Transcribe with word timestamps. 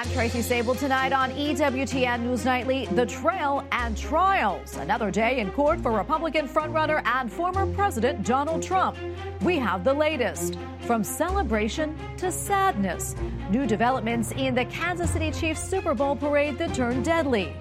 I'm 0.00 0.10
Tracy 0.12 0.38
Sabol 0.38 0.78
tonight 0.78 1.12
on 1.12 1.30
EWTN 1.32 2.22
News 2.22 2.46
Nightly, 2.46 2.86
The 2.86 3.04
Trail 3.04 3.62
and 3.70 3.94
Trials. 3.94 4.78
Another 4.78 5.10
day 5.10 5.40
in 5.40 5.50
court 5.50 5.78
for 5.78 5.92
Republican 5.92 6.48
frontrunner 6.48 7.02
and 7.04 7.30
former 7.30 7.66
President 7.74 8.24
Donald 8.24 8.62
Trump. 8.62 8.96
We 9.42 9.58
have 9.58 9.84
the 9.84 9.92
latest 9.92 10.56
from 10.86 11.04
celebration 11.04 11.98
to 12.16 12.32
sadness. 12.32 13.14
New 13.50 13.66
developments 13.66 14.32
in 14.32 14.54
the 14.54 14.64
Kansas 14.64 15.10
City 15.10 15.30
Chiefs 15.32 15.62
Super 15.62 15.92
Bowl 15.92 16.16
parade 16.16 16.56
that 16.56 16.72
turned 16.72 17.04
deadly. 17.04 17.54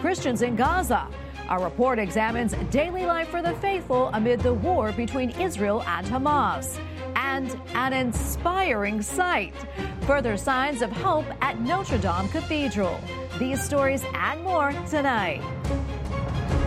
Christians 0.00 0.42
in 0.42 0.56
Gaza. 0.56 1.06
Our 1.48 1.62
report 1.62 2.00
examines 2.00 2.52
daily 2.72 3.06
life 3.06 3.28
for 3.28 3.42
the 3.42 3.54
faithful 3.54 4.08
amid 4.08 4.40
the 4.40 4.54
war 4.54 4.90
between 4.90 5.30
Israel 5.38 5.84
and 5.86 6.04
Hamas 6.04 6.80
and 7.16 7.58
an 7.74 7.92
inspiring 7.92 9.02
sight. 9.02 9.54
Further 10.02 10.36
signs 10.36 10.82
of 10.82 10.92
hope 10.92 11.26
at 11.40 11.60
Notre 11.60 11.98
Dame 11.98 12.28
Cathedral. 12.28 13.00
These 13.38 13.62
stories 13.62 14.04
and 14.14 14.42
more 14.44 14.72
tonight. 14.88 15.42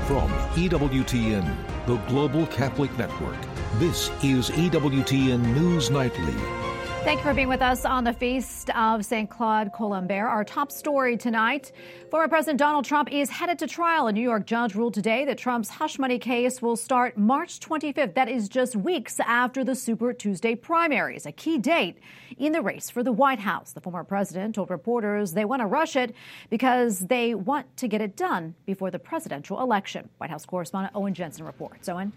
From 0.06 0.30
EWTN, 0.56 1.56
the 1.86 1.96
Global 2.08 2.46
Catholic 2.48 2.96
Network, 2.98 3.38
this 3.76 4.10
is 4.24 4.50
EWTN 4.50 5.56
News 5.56 5.90
Nightly. 5.90 6.69
Thank 7.04 7.20
you 7.20 7.24
for 7.24 7.34
being 7.34 7.48
with 7.48 7.62
us 7.62 7.86
on 7.86 8.04
the 8.04 8.12
feast 8.12 8.70
of 8.72 9.06
St. 9.06 9.30
Claude 9.30 9.72
Colombière. 9.72 10.30
Our 10.30 10.44
top 10.44 10.70
story 10.70 11.16
tonight 11.16 11.72
former 12.12 12.28
President 12.28 12.60
Donald 12.60 12.84
Trump 12.84 13.12
is 13.12 13.30
headed 13.30 13.58
to 13.60 13.68
trial. 13.68 14.08
A 14.08 14.12
New 14.12 14.22
York 14.22 14.46
judge 14.46 14.76
ruled 14.76 14.94
today 14.94 15.24
that 15.26 15.38
Trump's 15.38 15.70
hush 15.70 15.98
money 15.98 16.20
case 16.20 16.62
will 16.62 16.76
start 16.76 17.18
March 17.18 17.62
25th. 17.62 18.16
That 18.16 18.28
is 18.28 18.50
just 18.50 18.76
weeks 18.76 19.20
after 19.22 19.64
the 19.64 19.76
Super 19.76 20.12
Tuesday 20.12 20.56
primaries, 20.56 21.26
a 21.26 21.32
key 21.32 21.58
date 21.58 21.98
in 22.38 22.52
the 22.52 22.62
race 22.62 22.90
for 22.90 23.02
the 23.02 23.14
White 23.14 23.40
House. 23.40 23.72
The 23.72 23.82
former 23.82 24.04
president 24.04 24.56
told 24.56 24.70
reporters 24.70 25.32
they 25.32 25.46
want 25.46 25.62
to 25.62 25.68
rush 25.68 25.96
it 25.96 26.14
because 26.50 27.00
they 27.00 27.34
want 27.34 27.78
to 27.78 27.88
get 27.88 28.02
it 28.02 28.18
done 28.18 28.56
before 28.66 28.92
the 28.92 29.00
presidential 29.00 29.62
election. 29.62 30.10
White 30.18 30.32
House 30.32 30.46
correspondent 30.46 30.94
Owen 30.96 31.14
Jensen 31.14 31.46
reports. 31.46 31.88
Owen? 31.88 32.12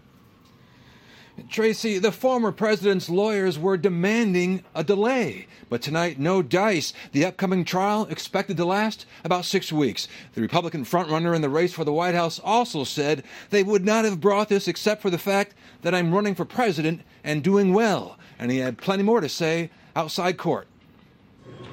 Tracy, 1.49 1.97
the 1.97 2.11
former 2.11 2.51
president's 2.51 3.09
lawyers 3.09 3.57
were 3.57 3.75
demanding 3.75 4.63
a 4.75 4.83
delay. 4.83 5.47
But 5.67 5.81
tonight, 5.81 6.19
no 6.19 6.43
dice. 6.43 6.93
The 7.11 7.25
upcoming 7.25 7.65
trial 7.65 8.05
expected 8.05 8.57
to 8.57 8.65
last 8.65 9.07
about 9.23 9.45
six 9.45 9.71
weeks. 9.71 10.07
The 10.35 10.41
Republican 10.41 10.85
frontrunner 10.85 11.35
in 11.35 11.41
the 11.41 11.49
race 11.49 11.73
for 11.73 11.83
the 11.83 11.93
White 11.93 12.13
House 12.13 12.39
also 12.39 12.83
said 12.83 13.23
they 13.49 13.63
would 13.63 13.83
not 13.83 14.05
have 14.05 14.21
brought 14.21 14.49
this 14.49 14.67
except 14.67 15.01
for 15.01 15.09
the 15.09 15.17
fact 15.17 15.55
that 15.81 15.95
I'm 15.95 16.13
running 16.13 16.35
for 16.35 16.45
president 16.45 17.01
and 17.23 17.43
doing 17.43 17.73
well. 17.73 18.17
And 18.37 18.51
he 18.51 18.59
had 18.59 18.77
plenty 18.77 19.03
more 19.03 19.21
to 19.21 19.29
say 19.29 19.71
outside 19.95 20.37
court. 20.37 20.67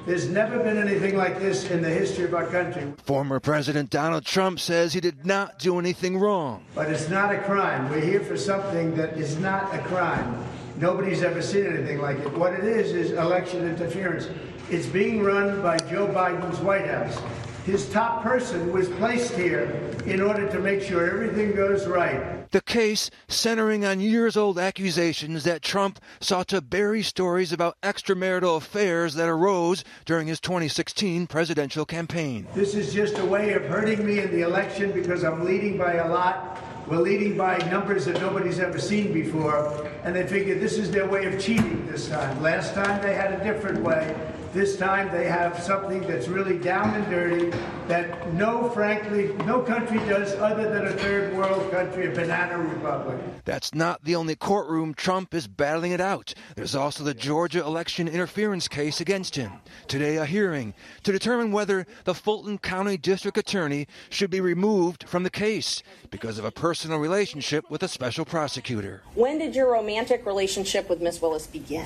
There's 0.05 0.27
never 0.27 0.57
been 0.57 0.79
anything 0.79 1.15
like 1.15 1.39
this 1.39 1.69
in 1.69 1.83
the 1.83 1.89
history 1.89 2.25
of 2.25 2.33
our 2.33 2.47
country. 2.47 2.91
Former 3.05 3.39
President 3.39 3.91
Donald 3.91 4.25
Trump 4.25 4.59
says 4.59 4.93
he 4.93 4.99
did 4.99 5.27
not 5.27 5.59
do 5.59 5.77
anything 5.77 6.17
wrong. 6.17 6.63
But 6.73 6.89
it's 6.89 7.07
not 7.07 7.33
a 7.33 7.37
crime. 7.37 7.87
We're 7.89 8.01
here 8.01 8.21
for 8.21 8.35
something 8.35 8.95
that 8.95 9.15
is 9.17 9.37
not 9.37 9.73
a 9.75 9.79
crime. 9.79 10.43
Nobody's 10.77 11.21
ever 11.21 11.41
seen 11.43 11.67
anything 11.67 11.99
like 11.99 12.17
it. 12.17 12.35
What 12.35 12.53
it 12.53 12.63
is 12.63 12.93
is 12.93 13.11
election 13.11 13.67
interference. 13.67 14.27
It's 14.71 14.87
being 14.87 15.21
run 15.21 15.61
by 15.61 15.77
Joe 15.77 16.07
Biden's 16.07 16.59
White 16.59 16.87
House. 16.87 17.19
His 17.65 17.87
top 17.91 18.23
person 18.23 18.73
was 18.73 18.89
placed 18.89 19.33
here 19.33 19.65
in 20.07 20.19
order 20.19 20.49
to 20.49 20.59
make 20.59 20.81
sure 20.81 21.11
everything 21.11 21.55
goes 21.55 21.85
right. 21.85 22.40
The 22.51 22.59
case 22.59 23.09
centering 23.29 23.85
on 23.85 24.01
years 24.01 24.35
old 24.35 24.59
accusations 24.59 25.45
that 25.45 25.61
Trump 25.61 26.01
sought 26.19 26.49
to 26.49 26.59
bury 26.59 27.01
stories 27.01 27.53
about 27.53 27.79
extramarital 27.81 28.57
affairs 28.57 29.13
that 29.13 29.29
arose 29.29 29.85
during 30.03 30.27
his 30.27 30.41
2016 30.41 31.27
presidential 31.27 31.85
campaign. 31.85 32.45
This 32.53 32.75
is 32.75 32.93
just 32.93 33.17
a 33.19 33.25
way 33.25 33.53
of 33.53 33.63
hurting 33.63 34.05
me 34.05 34.19
in 34.19 34.31
the 34.31 34.41
election 34.41 34.91
because 34.91 35.23
I'm 35.23 35.45
leading 35.45 35.77
by 35.77 35.93
a 35.93 36.09
lot. 36.09 36.61
We're 36.89 36.97
leading 36.97 37.37
by 37.37 37.57
numbers 37.69 38.03
that 38.03 38.19
nobody's 38.19 38.59
ever 38.59 38.79
seen 38.79 39.13
before. 39.13 39.89
And 40.03 40.13
they 40.13 40.27
figured 40.27 40.59
this 40.59 40.77
is 40.77 40.91
their 40.91 41.07
way 41.07 41.33
of 41.33 41.41
cheating 41.41 41.87
this 41.87 42.09
time. 42.09 42.41
Last 42.41 42.73
time 42.73 43.01
they 43.01 43.13
had 43.13 43.31
a 43.31 43.41
different 43.45 43.81
way. 43.81 44.13
This 44.53 44.75
time 44.75 45.09
they 45.13 45.27
have 45.29 45.63
something 45.63 46.01
that's 46.01 46.27
really 46.27 46.57
down 46.57 46.93
and 46.93 47.09
dirty 47.09 47.57
that 47.87 48.33
no, 48.33 48.69
frankly, 48.71 49.31
no 49.45 49.61
country 49.61 49.99
does 49.99 50.33
other 50.33 50.69
than 50.69 50.87
a 50.87 50.91
third 50.91 51.33
world 51.33 51.71
country, 51.71 52.11
a 52.11 52.13
banana 52.13 52.57
republic. 52.57 53.17
That's 53.45 53.73
not 53.73 54.03
the 54.03 54.17
only 54.17 54.35
courtroom 54.35 54.93
Trump 54.93 55.33
is 55.33 55.47
battling 55.47 55.93
it 55.93 56.01
out. 56.01 56.33
There's 56.57 56.75
also 56.75 57.05
the 57.05 57.13
Georgia 57.13 57.61
election 57.61 58.09
interference 58.09 58.67
case 58.67 58.99
against 58.99 59.37
him. 59.37 59.53
Today, 59.87 60.17
a 60.17 60.25
hearing 60.25 60.73
to 61.03 61.13
determine 61.13 61.53
whether 61.53 61.87
the 62.03 62.13
Fulton 62.13 62.57
County 62.57 62.97
District 62.97 63.37
Attorney 63.37 63.87
should 64.09 64.29
be 64.29 64.41
removed 64.41 65.07
from 65.07 65.23
the 65.23 65.29
case 65.29 65.81
because 66.09 66.37
of 66.37 66.43
a 66.43 66.51
personal 66.51 66.99
relationship 66.99 67.71
with 67.71 67.83
a 67.83 67.87
special 67.87 68.25
prosecutor. 68.25 69.01
When 69.15 69.37
did 69.37 69.55
your 69.55 69.71
romantic 69.71 70.25
relationship 70.25 70.89
with 70.89 70.99
Miss 70.99 71.21
Willis 71.21 71.47
begin? 71.47 71.85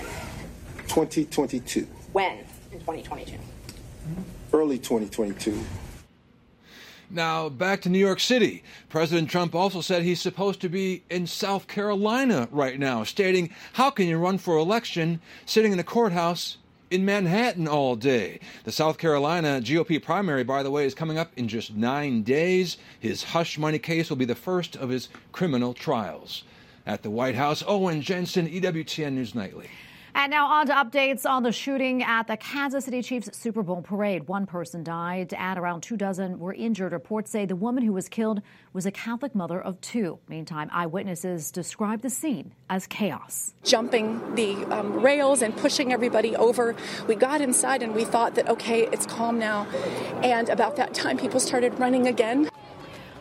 2022. 0.87 1.87
When? 2.11 2.39
In 2.75 2.81
2022? 2.81 3.37
Early 4.53 4.77
2022. 4.77 5.59
Now, 7.09 7.49
back 7.49 7.81
to 7.81 7.89
New 7.89 7.99
York 7.99 8.19
City. 8.19 8.63
President 8.89 9.29
Trump 9.29 9.53
also 9.53 9.79
said 9.79 10.01
he's 10.03 10.21
supposed 10.21 10.59
to 10.61 10.69
be 10.69 11.03
in 11.09 11.27
South 11.27 11.67
Carolina 11.67 12.47
right 12.51 12.79
now, 12.79 13.03
stating, 13.03 13.51
How 13.73 13.89
can 13.89 14.07
you 14.07 14.17
run 14.17 14.37
for 14.37 14.57
election 14.57 15.21
sitting 15.45 15.71
in 15.71 15.79
a 15.79 15.83
courthouse 15.83 16.57
in 16.89 17.05
Manhattan 17.05 17.67
all 17.67 17.95
day? 17.95 18.39
The 18.63 18.71
South 18.71 18.97
Carolina 18.97 19.61
GOP 19.61 20.03
primary, 20.03 20.43
by 20.43 20.63
the 20.63 20.71
way, 20.71 20.85
is 20.85 20.95
coming 20.95 21.17
up 21.17 21.31
in 21.37 21.47
just 21.47 21.75
nine 21.75 22.23
days. 22.23 22.77
His 22.99 23.23
hush 23.23 23.57
money 23.57 23.79
case 23.79 24.09
will 24.09 24.17
be 24.17 24.25
the 24.25 24.35
first 24.35 24.75
of 24.75 24.89
his 24.89 25.09
criminal 25.31 25.73
trials. 25.73 26.43
At 26.87 27.03
the 27.03 27.09
White 27.09 27.35
House, 27.35 27.63
Owen 27.67 28.01
Jensen, 28.01 28.47
EWTN 28.47 29.13
News 29.13 29.35
Nightly. 29.35 29.69
And 30.17 30.31
now 30.31 30.47
on 30.47 30.67
to 30.67 30.73
updates 30.73 31.25
on 31.29 31.43
the 31.43 31.51
shooting 31.51 32.01
at 32.01 32.27
the 32.27 32.37
Kansas 32.37 32.85
City 32.85 33.01
Chiefs 33.01 33.37
Super 33.37 33.61
Bowl 33.61 33.81
parade. 33.81 34.29
One 34.29 34.45
person 34.45 34.81
died 34.81 35.33
and 35.33 35.59
around 35.59 35.81
two 35.81 35.97
dozen 35.97 36.39
were 36.39 36.53
injured. 36.53 36.93
Reports 36.93 37.29
say 37.29 37.45
the 37.45 37.57
woman 37.57 37.83
who 37.83 37.91
was 37.91 38.07
killed 38.07 38.41
was 38.71 38.85
a 38.85 38.91
Catholic 38.91 39.35
mother 39.35 39.59
of 39.59 39.79
two. 39.81 40.17
Meantime, 40.29 40.69
eyewitnesses 40.71 41.51
describe 41.51 42.01
the 42.01 42.09
scene 42.09 42.53
as 42.69 42.87
chaos. 42.87 43.55
Jumping 43.63 44.35
the 44.35 44.55
um, 44.73 45.01
rails 45.01 45.41
and 45.41 45.55
pushing 45.57 45.91
everybody 45.91 46.33
over. 46.37 46.77
We 47.07 47.15
got 47.15 47.41
inside 47.41 47.83
and 47.83 47.93
we 47.93 48.05
thought 48.05 48.35
that, 48.35 48.47
okay, 48.47 48.87
it's 48.93 49.05
calm 49.05 49.37
now. 49.37 49.67
And 50.23 50.47
about 50.47 50.77
that 50.77 50.93
time, 50.93 51.17
people 51.17 51.41
started 51.41 51.77
running 51.77 52.07
again. 52.07 52.49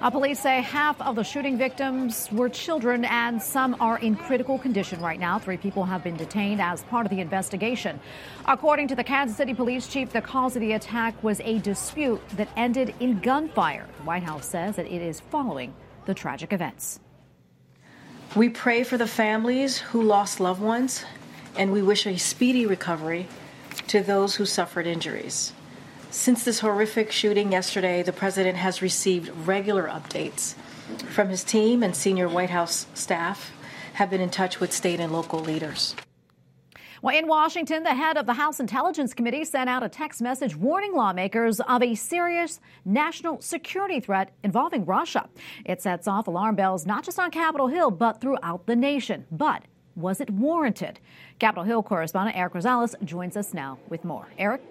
Uh, 0.01 0.11
police 0.11 0.41
say 0.41 0.61
half 0.61 1.01
of 1.01 1.15
the 1.15 1.23
shooting 1.23 1.57
victims 1.57 2.29
were 2.33 2.49
children 2.49 3.05
and 3.05 3.41
some 3.41 3.77
are 3.81 3.99
in 4.01 4.17
critical 4.17 4.59
condition 4.59 5.01
right 5.01 5.21
now. 5.21 5.39
Three 5.39 5.57
people 5.57 5.85
have 5.85 6.03
been 6.03 6.17
detained 6.17 6.61
as 6.61 6.83
part 6.85 7.07
of 7.07 7.11
the 7.11 7.21
investigation. 7.21 8.01
According 8.47 8.89
to 8.89 8.97
the 8.97 9.05
Kansas 9.05 9.37
City 9.37 9.55
police 9.55 9.87
chief, 9.87 10.11
the 10.13 10.21
cause 10.21 10.57
of 10.57 10.61
the 10.61 10.73
attack 10.73 11.23
was 11.23 11.41
a 11.41 11.59
dispute 11.61 12.21
that 12.31 12.49
ended 12.57 12.95
in 13.01 13.21
gunfire. 13.21 13.87
The 13.99 14.03
White 14.03 14.25
House 14.25 14.47
says 14.47 14.77
that 14.77 14.87
it 14.87 15.01
is 15.01 15.21
following 15.21 15.73
the 16.07 16.15
tragic 16.15 16.53
events. 16.53 17.01
We 18.37 18.49
pray 18.49 18.83
for 18.83 18.99
the 18.99 19.07
families 19.07 19.79
who 19.79 20.03
lost 20.03 20.41
loved 20.41 20.61
ones, 20.61 21.05
and 21.57 21.73
we 21.73 21.83
wish 21.83 22.05
a 22.05 22.17
speedy 22.17 22.67
recovery 22.67 23.29
to 23.87 24.03
those 24.03 24.35
who 24.35 24.45
suffered 24.45 24.87
injuries. 24.87 25.53
Since 26.15 26.45
this 26.45 26.61
horrific 26.61 27.11
shooting 27.11 27.51
yesterday, 27.51 28.05
the 28.05 28.13
president 28.13 28.57
has 28.57 28.81
received 28.81 29.31
regular 29.49 29.89
updates 29.89 30.55
from 31.11 31.29
his 31.29 31.43
team 31.43 31.83
and 31.83 31.95
senior 31.95 32.29
White 32.29 32.51
House 32.51 32.87
staff 32.95 33.51
have 33.95 34.11
been 34.11 34.21
in 34.21 34.31
touch 34.31 34.61
with 34.61 34.73
state 34.73 35.01
and 35.01 35.13
local 35.13 35.41
leaders. 35.41 35.97
Well, 37.03 37.19
in 37.19 37.27
Washington, 37.27 37.83
the 37.83 37.95
head 37.95 38.17
of 38.17 38.27
the 38.27 38.35
House 38.35 38.61
Intelligence 38.61 39.13
Committee 39.13 39.45
sent 39.45 39.69
out 39.69 39.83
a 39.83 39.89
text 39.89 40.23
message 40.23 40.55
warning 40.55 40.95
lawmakers 40.95 41.59
of 41.59 41.83
a 41.83 41.97
serious 41.97 42.61
national 42.85 43.41
security 43.41 43.99
threat 43.99 44.31
involving 44.45 44.85
Russia. 44.85 45.29
It 45.65 45.83
sets 45.83 46.07
off 46.07 46.29
alarm 46.29 46.55
bells 46.55 46.87
not 46.87 47.03
just 47.03 47.19
on 47.19 47.33
Capitol 47.33 47.67
Hill, 47.67 47.91
but 47.91 48.21
throughout 48.21 48.67
the 48.67 48.77
nation. 48.77 49.27
But 49.33 49.65
was 49.97 50.21
it 50.21 50.31
warranted? 50.31 51.01
Capitol 51.41 51.65
Hill 51.65 51.83
correspondent 51.83 52.37
Erik 52.37 52.53
Rosales 52.53 52.95
joins 53.05 53.37
us 53.37 53.53
now 53.53 53.81
with 53.89 54.05
more. 54.05 54.29
Erik? 54.39 54.63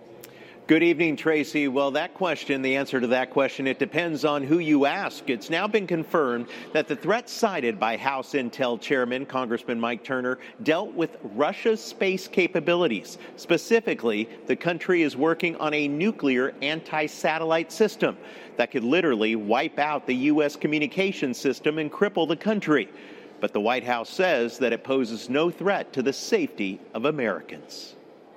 Good 0.65 0.81
evening, 0.81 1.17
Tracy. 1.17 1.67
Well, 1.67 1.91
that 1.91 2.13
question, 2.13 2.61
the 2.61 2.77
answer 2.77 3.01
to 3.01 3.07
that 3.07 3.31
question, 3.31 3.67
it 3.67 3.79
depends 3.79 4.23
on 4.23 4.43
who 4.43 4.59
you 4.59 4.85
ask. 4.85 5.29
It's 5.29 5.49
now 5.49 5.67
been 5.67 5.85
confirmed 5.85 6.47
that 6.71 6.87
the 6.87 6.95
threat 6.95 7.27
cited 7.27 7.81
by 7.81 7.97
House 7.97 8.31
Intel 8.31 8.79
Chairman 8.79 9.25
Congressman 9.25 9.77
Mike 9.77 10.05
Turner 10.05 10.39
dealt 10.63 10.93
with 10.93 11.17
Russia's 11.35 11.83
space 11.83 12.29
capabilities. 12.29 13.17
Specifically, 13.35 14.29
the 14.47 14.55
country 14.55 15.01
is 15.01 15.17
working 15.17 15.57
on 15.57 15.73
a 15.73 15.89
nuclear 15.89 16.53
anti 16.61 17.07
satellite 17.07 17.69
system 17.69 18.15
that 18.55 18.71
could 18.71 18.85
literally 18.85 19.35
wipe 19.35 19.79
out 19.79 20.07
the 20.07 20.15
U.S. 20.31 20.55
communication 20.55 21.33
system 21.33 21.77
and 21.77 21.91
cripple 21.91 22.25
the 22.25 22.37
country. 22.37 22.87
But 23.41 23.51
the 23.51 23.59
White 23.59 23.83
House 23.83 24.09
says 24.09 24.59
that 24.59 24.71
it 24.71 24.85
poses 24.85 25.29
no 25.29 25.51
threat 25.51 25.91
to 25.91 26.01
the 26.01 26.13
safety 26.13 26.79
of 26.93 27.03
Americans. 27.03 27.95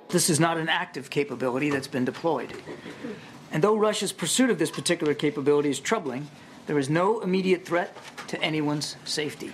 This 0.09 0.29
is 0.29 0.39
not 0.39 0.57
an 0.57 0.69
active 0.69 1.09
capability 1.09 1.69
that's 1.69 1.87
been 1.87 2.05
deployed. 2.05 2.53
And 3.51 3.61
though 3.61 3.75
Russia's 3.75 4.13
pursuit 4.13 4.49
of 4.49 4.57
this 4.57 4.71
particular 4.71 5.13
capability 5.13 5.69
is 5.69 5.79
troubling, 5.79 6.29
there 6.65 6.79
is 6.79 6.89
no 6.89 7.19
immediate 7.19 7.65
threat 7.65 7.95
to 8.27 8.41
anyone's 8.41 8.95
safety. 9.03 9.51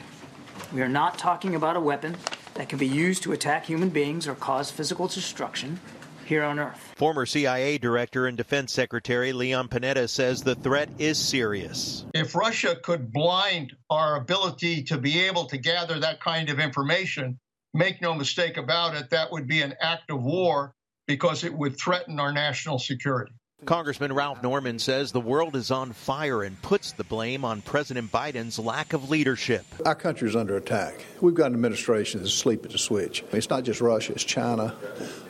We 0.71 0.81
are 0.81 0.89
not 0.89 1.17
talking 1.17 1.55
about 1.55 1.75
a 1.75 1.79
weapon 1.79 2.17
that 2.53 2.69
can 2.69 2.77
be 2.77 2.87
used 2.87 3.23
to 3.23 3.31
attack 3.31 3.65
human 3.65 3.89
beings 3.89 4.27
or 4.27 4.35
cause 4.35 4.69
physical 4.69 5.07
destruction 5.07 5.79
here 6.25 6.43
on 6.43 6.59
Earth. 6.59 6.93
Former 6.95 7.25
CIA 7.25 7.77
Director 7.77 8.27
and 8.27 8.37
Defense 8.37 8.71
Secretary 8.71 9.33
Leon 9.33 9.67
Panetta 9.67 10.07
says 10.07 10.41
the 10.41 10.55
threat 10.55 10.89
is 10.97 11.17
serious. 11.17 12.05
If 12.13 12.35
Russia 12.35 12.75
could 12.81 13.11
blind 13.11 13.73
our 13.89 14.15
ability 14.15 14.83
to 14.83 14.97
be 14.97 15.19
able 15.19 15.45
to 15.45 15.57
gather 15.57 15.99
that 15.99 16.21
kind 16.21 16.49
of 16.49 16.59
information, 16.59 17.39
make 17.73 18.01
no 18.01 18.13
mistake 18.13 18.57
about 18.57 18.95
it, 18.95 19.09
that 19.09 19.31
would 19.31 19.47
be 19.47 19.61
an 19.61 19.73
act 19.81 20.09
of 20.09 20.23
war 20.23 20.73
because 21.07 21.43
it 21.43 21.53
would 21.53 21.77
threaten 21.77 22.19
our 22.19 22.31
national 22.31 22.79
security. 22.79 23.33
Congressman 23.65 24.11
Ralph 24.11 24.43
Norman 24.43 24.77
says 24.77 25.13
the 25.13 25.21
world 25.21 25.55
is 25.55 25.71
on 25.71 25.93
fire 25.93 26.43
and 26.43 26.61
puts 26.61 26.91
the 26.91 27.05
blame 27.05 27.45
on 27.45 27.61
President 27.61 28.11
Biden's 28.11 28.59
lack 28.59 28.91
of 28.91 29.09
leadership. 29.09 29.65
Our 29.85 29.95
country 29.95 30.27
is 30.27 30.35
under 30.35 30.57
attack. 30.57 30.95
We've 31.21 31.33
got 31.33 31.47
an 31.47 31.53
administration 31.53 32.19
that's 32.19 32.33
asleep 32.33 32.65
at 32.65 32.71
the 32.71 32.77
switch. 32.77 33.23
It's 33.31 33.49
not 33.49 33.63
just 33.63 33.79
Russia, 33.79 34.13
it's 34.13 34.23
China, 34.23 34.75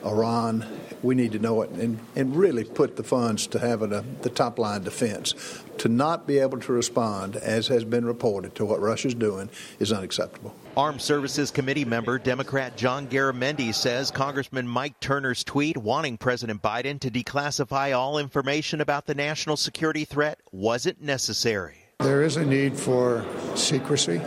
Iran. 0.04 0.66
We 1.04 1.14
need 1.14 1.32
to 1.32 1.38
know 1.38 1.60
it 1.60 1.68
and, 1.70 1.98
and 2.16 2.34
really 2.34 2.64
put 2.64 2.96
the 2.96 3.02
funds 3.04 3.46
to 3.48 3.58
having 3.58 3.92
a, 3.92 4.02
the 4.22 4.30
top 4.30 4.58
line 4.58 4.84
defense. 4.84 5.34
To 5.78 5.88
not 5.88 6.26
be 6.26 6.38
able 6.38 6.58
to 6.60 6.72
respond, 6.72 7.36
as 7.36 7.68
has 7.68 7.84
been 7.84 8.06
reported, 8.06 8.54
to 8.54 8.64
what 8.64 8.80
Russia's 8.80 9.14
doing 9.14 9.50
is 9.78 9.92
unacceptable. 9.92 10.54
Armed 10.78 11.02
Services 11.02 11.50
Committee 11.50 11.84
member 11.84 12.18
Democrat 12.18 12.78
John 12.78 13.06
Garamendi 13.06 13.74
says 13.74 14.10
Congressman 14.10 14.66
Mike 14.66 14.98
Turner's 15.00 15.44
tweet 15.44 15.76
wanting 15.76 16.16
President 16.16 16.62
Biden 16.62 16.98
to 17.00 17.10
declassify 17.10 17.94
all 17.94 18.18
information 18.18 18.80
about 18.80 19.04
the 19.04 19.14
national 19.14 19.58
security 19.58 20.06
threat 20.06 20.40
wasn't 20.52 21.02
necessary. 21.02 21.76
There 22.00 22.22
is 22.22 22.38
a 22.38 22.46
need 22.46 22.78
for 22.78 23.26
secrecy. 23.56 24.22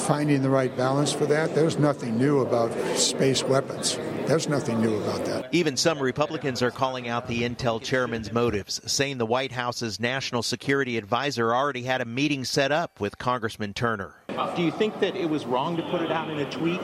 Finding 0.00 0.42
the 0.42 0.50
right 0.50 0.76
balance 0.76 1.12
for 1.12 1.26
that. 1.26 1.54
There's 1.54 1.78
nothing 1.78 2.18
new 2.18 2.40
about 2.40 2.72
space 2.96 3.44
weapons. 3.44 3.96
There's 4.28 4.46
nothing 4.46 4.82
new 4.82 4.94
about 4.94 5.24
that. 5.24 5.48
Even 5.52 5.74
some 5.74 5.98
Republicans 5.98 6.60
are 6.60 6.70
calling 6.70 7.08
out 7.08 7.28
the 7.28 7.44
Intel 7.44 7.82
chairman's 7.82 8.30
motives, 8.30 8.78
saying 8.84 9.16
the 9.16 9.24
White 9.24 9.52
House's 9.52 9.98
national 9.98 10.42
security 10.42 10.98
advisor 10.98 11.54
already 11.54 11.84
had 11.84 12.02
a 12.02 12.04
meeting 12.04 12.44
set 12.44 12.70
up 12.70 13.00
with 13.00 13.16
Congressman 13.16 13.72
Turner. 13.72 14.12
Do 14.54 14.60
you 14.60 14.70
think 14.70 15.00
that 15.00 15.16
it 15.16 15.30
was 15.30 15.46
wrong 15.46 15.78
to 15.78 15.82
put 15.84 16.02
it 16.02 16.12
out 16.12 16.28
in 16.28 16.38
a 16.40 16.50
tweet? 16.50 16.78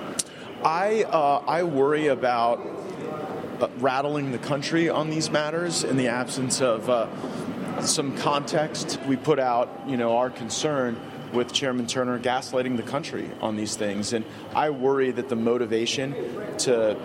I 0.64 1.02
uh, 1.02 1.44
I 1.46 1.64
worry 1.64 2.06
about 2.06 2.66
uh, 3.60 3.68
rattling 3.76 4.32
the 4.32 4.38
country 4.38 4.88
on 4.88 5.10
these 5.10 5.28
matters 5.28 5.84
in 5.84 5.98
the 5.98 6.08
absence 6.08 6.62
of 6.62 6.88
uh, 6.88 7.82
some 7.82 8.16
context. 8.16 8.98
We 9.06 9.16
put 9.16 9.38
out, 9.38 9.68
you 9.86 9.98
know, 9.98 10.16
our 10.16 10.30
concern 10.30 10.98
with 11.34 11.52
Chairman 11.52 11.86
Turner 11.86 12.18
gaslighting 12.18 12.78
the 12.78 12.82
country 12.82 13.30
on 13.42 13.56
these 13.56 13.76
things, 13.76 14.14
and 14.14 14.24
I 14.54 14.70
worry 14.70 15.10
that 15.10 15.28
the 15.28 15.36
motivation 15.36 16.14
to 16.60 16.96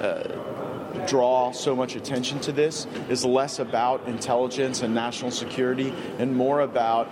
uh, 0.00 1.06
draw 1.06 1.52
so 1.52 1.74
much 1.74 1.96
attention 1.96 2.40
to 2.40 2.52
this 2.52 2.86
is 3.08 3.24
less 3.24 3.58
about 3.58 4.06
intelligence 4.06 4.82
and 4.82 4.94
national 4.94 5.30
security 5.30 5.92
and 6.18 6.34
more 6.34 6.60
about 6.60 7.08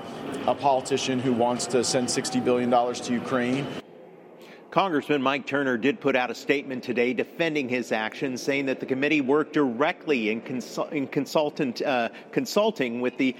a 0.47 0.55
politician 0.55 1.19
who 1.19 1.33
wants 1.33 1.67
to 1.67 1.83
send 1.85 2.09
$60 2.09 2.45
billion 2.45 2.71
to 2.71 3.13
Ukraine. 3.13 3.67
Congressman 4.71 5.23
Mike 5.23 5.47
Turner 5.47 5.79
did 5.79 6.01
put 6.01 6.15
out 6.15 6.31
a 6.31 6.35
statement 6.35 6.85
today 6.85 7.15
defending 7.15 7.69
his 7.69 7.93
actions, 7.93 8.43
saying 8.43 8.67
that 8.67 8.79
the 8.79 8.85
committee 8.85 9.23
worked 9.23 9.55
directly 9.55 10.31
in, 10.31 10.43
consul- 10.43 10.89
in 10.89 11.07
consultant, 11.07 11.81
uh, 11.81 12.11
consulting 12.31 13.01
with 13.01 13.17
the 13.17 13.35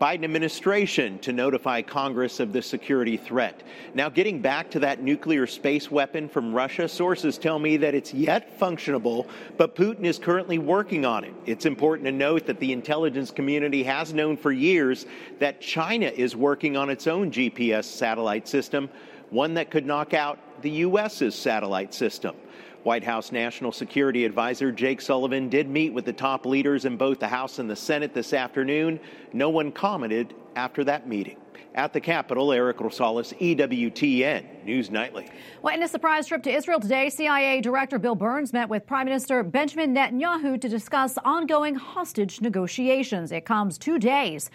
Biden 0.00 0.24
administration 0.24 1.18
to 1.18 1.30
notify 1.30 1.82
Congress 1.82 2.40
of 2.40 2.54
the 2.54 2.62
security 2.62 3.18
threat. 3.18 3.62
Now, 3.92 4.08
getting 4.08 4.40
back 4.40 4.70
to 4.70 4.78
that 4.78 5.02
nuclear 5.02 5.46
space 5.46 5.90
weapon 5.90 6.26
from 6.26 6.54
Russia, 6.54 6.88
sources 6.88 7.36
tell 7.36 7.58
me 7.58 7.76
that 7.76 7.94
it's 7.94 8.14
yet 8.14 8.58
functionable, 8.58 9.28
but 9.58 9.76
Putin 9.76 10.04
is 10.04 10.18
currently 10.18 10.56
working 10.56 11.04
on 11.04 11.24
it. 11.24 11.34
It's 11.44 11.66
important 11.66 12.06
to 12.06 12.12
note 12.12 12.46
that 12.46 12.60
the 12.60 12.72
intelligence 12.72 13.30
community 13.30 13.82
has 13.82 14.14
known 14.14 14.38
for 14.38 14.52
years 14.52 15.04
that 15.38 15.60
China 15.60 16.06
is 16.06 16.34
working 16.34 16.78
on 16.78 16.88
its 16.88 17.06
own 17.06 17.30
GPS 17.30 17.84
satellite 17.84 18.48
system, 18.48 18.88
one 19.28 19.52
that 19.52 19.70
could 19.70 19.84
knock 19.84 20.14
out 20.14 20.38
the 20.62 20.70
U.S.'s 20.70 21.34
satellite 21.34 21.92
system. 21.92 22.34
White 22.82 23.04
House 23.04 23.30
National 23.30 23.72
Security 23.72 24.24
Advisor 24.24 24.72
Jake 24.72 25.00
Sullivan 25.02 25.48
did 25.48 25.68
meet 25.68 25.92
with 25.92 26.06
the 26.06 26.12
top 26.12 26.46
leaders 26.46 26.86
in 26.86 26.96
both 26.96 27.18
the 27.18 27.28
House 27.28 27.58
and 27.58 27.68
the 27.68 27.76
Senate 27.76 28.14
this 28.14 28.32
afternoon. 28.32 28.98
No 29.32 29.50
one 29.50 29.70
commented 29.70 30.34
after 30.56 30.82
that 30.84 31.06
meeting. 31.06 31.36
At 31.74 31.92
the 31.92 32.00
Capitol, 32.00 32.52
Erik 32.52 32.78
Rosales, 32.78 33.36
EWTN 33.38 34.59
News 34.70 34.88
Nightly. 34.88 35.26
Well, 35.62 35.74
in 35.74 35.82
a 35.82 35.88
surprise 35.88 36.28
trip 36.28 36.44
to 36.44 36.50
Israel 36.50 36.78
today, 36.78 37.10
CIA 37.10 37.60
Director 37.60 37.98
Bill 37.98 38.14
Burns 38.14 38.52
met 38.52 38.68
with 38.68 38.86
Prime 38.86 39.04
Minister 39.04 39.42
Benjamin 39.42 39.92
Netanyahu 39.92 40.60
to 40.60 40.68
discuss 40.68 41.18
ongoing 41.24 41.74
hostage 41.74 42.40
negotiations. 42.40 43.32
It 43.32 43.44
comes 43.44 43.78
two 43.78 43.98
days 43.98 44.48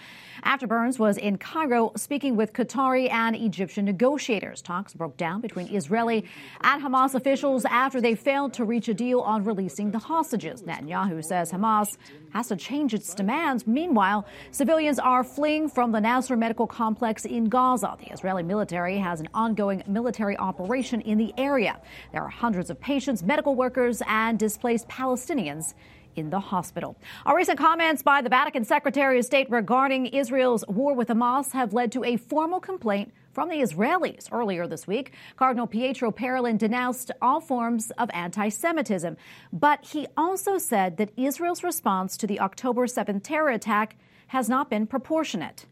after 0.43 0.67
Burns 0.67 0.97
was 0.97 1.17
in 1.17 1.37
Cairo 1.37 1.91
speaking 1.97 2.37
with 2.37 2.53
Qatari 2.53 3.11
and 3.11 3.35
Egyptian 3.35 3.83
negotiators. 3.83 4.61
Talks 4.61 4.93
broke 4.93 5.17
down 5.17 5.41
between 5.41 5.67
Israeli 5.67 6.23
and 6.61 6.81
Hamas 6.81 7.13
officials 7.13 7.65
after 7.65 7.99
they 7.99 8.15
failed 8.15 8.53
to 8.53 8.63
reach 8.63 8.87
a 8.87 8.93
deal 8.93 9.19
on 9.19 9.43
releasing 9.43 9.91
the 9.91 9.99
hostages. 9.99 10.61
Netanyahu 10.61 11.25
says 11.25 11.51
Hamas 11.51 11.97
has 12.31 12.47
to 12.47 12.55
change 12.55 12.93
its 12.93 13.13
demands. 13.13 13.67
Meanwhile, 13.67 14.25
civilians 14.51 14.97
are 14.97 15.25
fleeing 15.25 15.67
from 15.67 15.91
the 15.91 15.99
Nasser 15.99 16.37
medical 16.37 16.67
complex 16.67 17.25
in 17.25 17.49
Gaza. 17.49 17.97
The 17.99 18.13
Israeli 18.13 18.43
military 18.43 18.97
has 18.97 19.19
an 19.19 19.27
ongoing 19.33 19.83
military 19.87 20.04
operation 20.37 21.01
in 21.01 21.17
the 21.17 21.33
area. 21.37 21.79
There 22.11 22.21
are 22.21 22.29
hundreds 22.29 22.69
of 22.69 22.79
patients, 22.79 23.23
medical 23.23 23.55
workers, 23.55 24.01
and 24.07 24.37
displaced 24.37 24.87
Palestinians 24.87 25.73
in 26.15 26.29
the 26.29 26.39
hospital. 26.39 26.97
Our 27.25 27.35
recent 27.35 27.59
comments 27.59 28.01
by 28.01 28.21
the 28.21 28.29
Vatican 28.29 28.63
Secretary 28.63 29.19
of 29.19 29.25
State 29.25 29.49
regarding 29.49 30.07
Israel's 30.07 30.63
war 30.67 30.93
with 30.93 31.09
Hamas 31.09 31.51
have 31.51 31.73
led 31.73 31.91
to 31.93 32.03
a 32.03 32.17
formal 32.17 32.59
complaint 32.59 33.11
from 33.33 33.49
the 33.49 33.55
Israelis. 33.55 34.29
Earlier 34.31 34.65
this 34.65 34.87
week, 34.87 35.11
Cardinal 35.35 35.67
Pietro 35.67 36.11
Parolin 36.11 36.57
denounced 36.57 37.11
all 37.21 37.41
forms 37.41 37.91
of 37.97 38.09
anti 38.13 38.49
Semitism. 38.49 39.17
But 39.51 39.85
he 39.85 40.07
also 40.15 40.57
said 40.57 40.97
that 40.97 41.11
Israel's 41.17 41.63
response 41.63 42.15
to 42.17 42.27
the 42.27 42.39
October 42.39 42.87
7th 42.87 43.23
terror 43.23 43.49
attack 43.49 43.97
has 44.27 44.49
not 44.49 44.69
been 44.69 44.87
proportionate. 44.87 45.65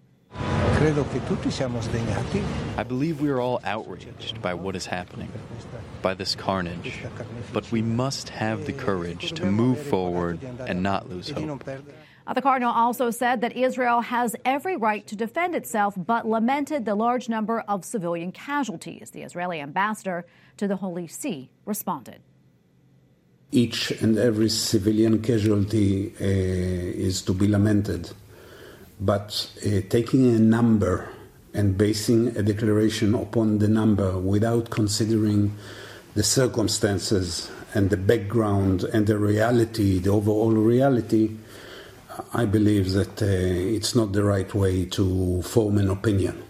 I 2.78 2.84
believe 2.86 3.22
we 3.22 3.30
are 3.30 3.40
all 3.40 3.60
outraged 3.63 4.42
by 4.42 4.54
what 4.54 4.75
is 4.75 4.86
happening, 4.86 5.32
by 6.02 6.13
this 6.13 6.36
carnage, 6.36 7.00
but 7.54 7.72
we 7.72 7.82
must 7.82 8.30
have 8.30 8.66
the 8.66 8.74
courage 8.74 9.32
to 9.34 9.46
move 9.46 9.82
forward 9.82 10.44
and 10.44 10.84
not 10.84 11.10
lose 11.10 11.30
hope. 11.30 11.63
The 12.34 12.42
cardinal 12.42 12.74
also 12.74 13.12
said 13.12 13.42
that 13.42 13.56
Israel 13.56 14.02
has 14.02 14.36
every 14.46 14.78
right 14.78 15.06
to 15.08 15.16
defend 15.16 15.56
itself, 15.56 15.94
but 15.98 16.25
lamented 16.28 16.86
the 16.86 16.96
large 16.96 17.28
number 17.30 17.62
of 17.68 17.84
civilian 17.84 18.32
casualties. 18.32 19.12
The 19.12 19.24
Israeli 19.24 19.60
ambassador 19.60 20.25
to 20.58 20.68
the 20.68 20.78
Holy 20.78 21.08
See 21.08 21.52
responded. 21.66 22.22
Each 23.52 23.92
and 23.92 24.18
every 24.18 24.50
civilian 24.50 25.22
casualty 25.22 26.13
uh, 26.20 26.24
is 27.08 27.22
to 27.24 27.34
be 27.34 27.48
lamented, 27.48 28.12
but 29.05 29.50
uh, 29.65 29.81
taking 29.89 30.33
a 30.33 30.39
number 30.39 31.10
and 31.53 31.77
basing 31.77 32.36
a 32.38 32.41
declaration 32.41 33.13
upon 33.13 33.60
the 33.60 33.67
number 33.67 34.17
without 34.17 34.69
considering 34.69 35.55
the 36.15 36.24
circumstances 36.24 37.51
and 37.74 37.89
the 37.89 37.98
background 37.98 38.83
and 38.83 39.07
the 39.07 39.17
reality, 39.17 40.00
the 40.00 40.10
overall 40.10 40.51
reality, 40.51 41.31
I 42.33 42.45
believe 42.45 42.93
that 42.93 43.22
uh, 43.22 43.25
it's 43.25 43.95
not 43.95 44.13
the 44.13 44.24
right 44.24 44.51
way 44.53 44.86
to 44.86 45.41
form 45.41 45.77
an 45.77 45.89
opinion. 45.89 46.43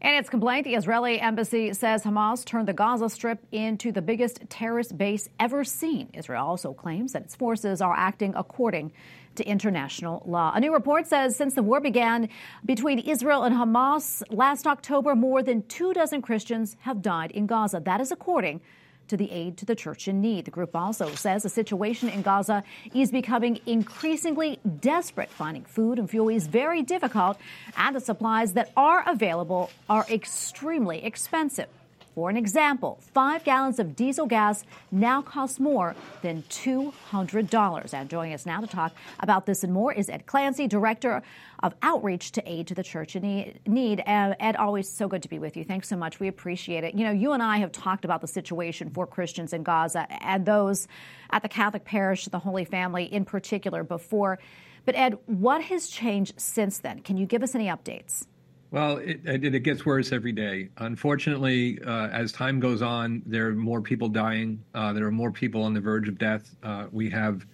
In 0.00 0.14
its 0.14 0.28
complaint, 0.28 0.64
the 0.64 0.74
Israeli 0.74 1.20
embassy 1.20 1.72
says 1.72 2.02
Hamas 2.02 2.44
turned 2.44 2.66
the 2.66 2.72
Gaza 2.72 3.08
Strip 3.08 3.38
into 3.52 3.92
the 3.92 4.02
biggest 4.02 4.40
terrorist 4.50 4.98
base 4.98 5.28
ever 5.38 5.62
seen. 5.64 6.08
Israel 6.12 6.44
also 6.44 6.72
claims 6.72 7.12
that 7.12 7.22
its 7.22 7.36
forces 7.36 7.80
are 7.80 7.94
acting 7.94 8.34
according 8.36 8.92
to 9.36 9.44
international 9.44 10.22
law. 10.26 10.52
A 10.54 10.60
new 10.60 10.72
report 10.72 11.06
says 11.06 11.36
since 11.36 11.54
the 11.54 11.62
war 11.62 11.80
began 11.80 12.28
between 12.64 12.98
Israel 12.98 13.42
and 13.44 13.54
Hamas 13.54 14.22
last 14.30 14.66
October, 14.66 15.14
more 15.14 15.42
than 15.42 15.62
two 15.68 15.92
dozen 15.92 16.22
Christians 16.22 16.76
have 16.80 17.02
died 17.02 17.30
in 17.30 17.46
Gaza. 17.46 17.80
That 17.84 18.00
is 18.00 18.12
according 18.12 18.60
to 19.08 19.16
the 19.16 19.30
aid 19.30 19.58
to 19.58 19.66
the 19.66 19.74
church 19.74 20.08
in 20.08 20.20
need. 20.20 20.44
The 20.44 20.50
group 20.50 20.74
also 20.74 21.14
says 21.14 21.42
the 21.42 21.48
situation 21.48 22.08
in 22.08 22.22
Gaza 22.22 22.62
is 22.94 23.10
becoming 23.10 23.60
increasingly 23.66 24.58
desperate. 24.80 25.30
Finding 25.30 25.64
food 25.64 25.98
and 25.98 26.08
fuel 26.08 26.28
is 26.28 26.46
very 26.46 26.82
difficult, 26.82 27.36
and 27.76 27.94
the 27.94 28.00
supplies 28.00 28.54
that 28.54 28.70
are 28.76 29.04
available 29.06 29.70
are 29.88 30.06
extremely 30.08 31.04
expensive. 31.04 31.68
For 32.14 32.28
an 32.28 32.36
example, 32.36 32.98
five 33.14 33.42
gallons 33.42 33.78
of 33.78 33.96
diesel 33.96 34.26
gas 34.26 34.64
now 34.90 35.22
costs 35.22 35.58
more 35.58 35.96
than 36.20 36.42
$200. 36.50 37.94
And 37.94 38.10
joining 38.10 38.34
us 38.34 38.44
now 38.44 38.60
to 38.60 38.66
talk 38.66 38.92
about 39.20 39.46
this 39.46 39.64
and 39.64 39.72
more 39.72 39.94
is 39.94 40.10
Ed 40.10 40.26
Clancy, 40.26 40.66
Director 40.66 41.22
of 41.62 41.74
Outreach 41.80 42.32
to 42.32 42.50
Aid 42.50 42.66
to 42.66 42.74
the 42.74 42.82
Church 42.82 43.16
in 43.16 43.58
Need. 43.66 44.00
Uh, 44.00 44.34
Ed, 44.38 44.56
always 44.56 44.90
so 44.90 45.08
good 45.08 45.22
to 45.22 45.28
be 45.28 45.38
with 45.38 45.56
you. 45.56 45.64
Thanks 45.64 45.88
so 45.88 45.96
much. 45.96 46.20
We 46.20 46.28
appreciate 46.28 46.84
it. 46.84 46.94
You 46.94 47.04
know, 47.04 47.12
you 47.12 47.32
and 47.32 47.42
I 47.42 47.58
have 47.58 47.72
talked 47.72 48.04
about 48.04 48.20
the 48.20 48.26
situation 48.26 48.90
for 48.90 49.06
Christians 49.06 49.54
in 49.54 49.62
Gaza 49.62 50.06
and 50.22 50.44
those 50.44 50.88
at 51.30 51.42
the 51.42 51.48
Catholic 51.48 51.84
parish, 51.84 52.26
the 52.26 52.38
Holy 52.38 52.66
Family 52.66 53.04
in 53.04 53.24
particular, 53.24 53.84
before. 53.84 54.38
But, 54.84 54.96
Ed, 54.96 55.16
what 55.26 55.62
has 55.62 55.88
changed 55.88 56.34
since 56.38 56.78
then? 56.78 57.00
Can 57.00 57.16
you 57.16 57.24
give 57.24 57.42
us 57.42 57.54
any 57.54 57.68
updates? 57.68 58.26
Well, 58.72 58.96
it, 58.96 59.20
it, 59.26 59.62
gets 59.64 59.84
worse 59.84 60.12
every 60.12 60.32
day. 60.32 60.70
Unfortunately, 60.78 61.78
uh, 61.86 62.08
as 62.08 62.32
time 62.32 62.58
goes 62.58 62.80
on, 62.80 63.22
there 63.26 63.48
are 63.48 63.54
more 63.54 63.82
people 63.82 64.08
dying. 64.08 64.64
Uh, 64.74 64.94
there 64.94 65.06
are 65.06 65.12
more 65.12 65.30
people 65.30 65.62
on 65.62 65.74
the 65.74 65.80
verge 65.80 66.08
of 66.08 66.16
death. 66.16 66.56
Uh, 66.62 66.86
we 66.90 67.10
have 67.10 67.44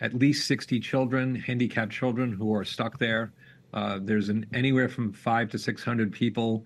at 0.00 0.14
least 0.14 0.46
60 0.46 0.80
children, 0.80 1.34
handicapped 1.34 1.92
children, 1.92 2.32
who 2.32 2.54
are 2.54 2.64
stuck 2.64 2.98
there. 2.98 3.30
Uh, 3.74 3.98
there's 4.00 4.30
an, 4.30 4.46
anywhere 4.54 4.88
from 4.88 5.12
five 5.12 5.50
to 5.50 5.58
600 5.58 6.10
people 6.10 6.64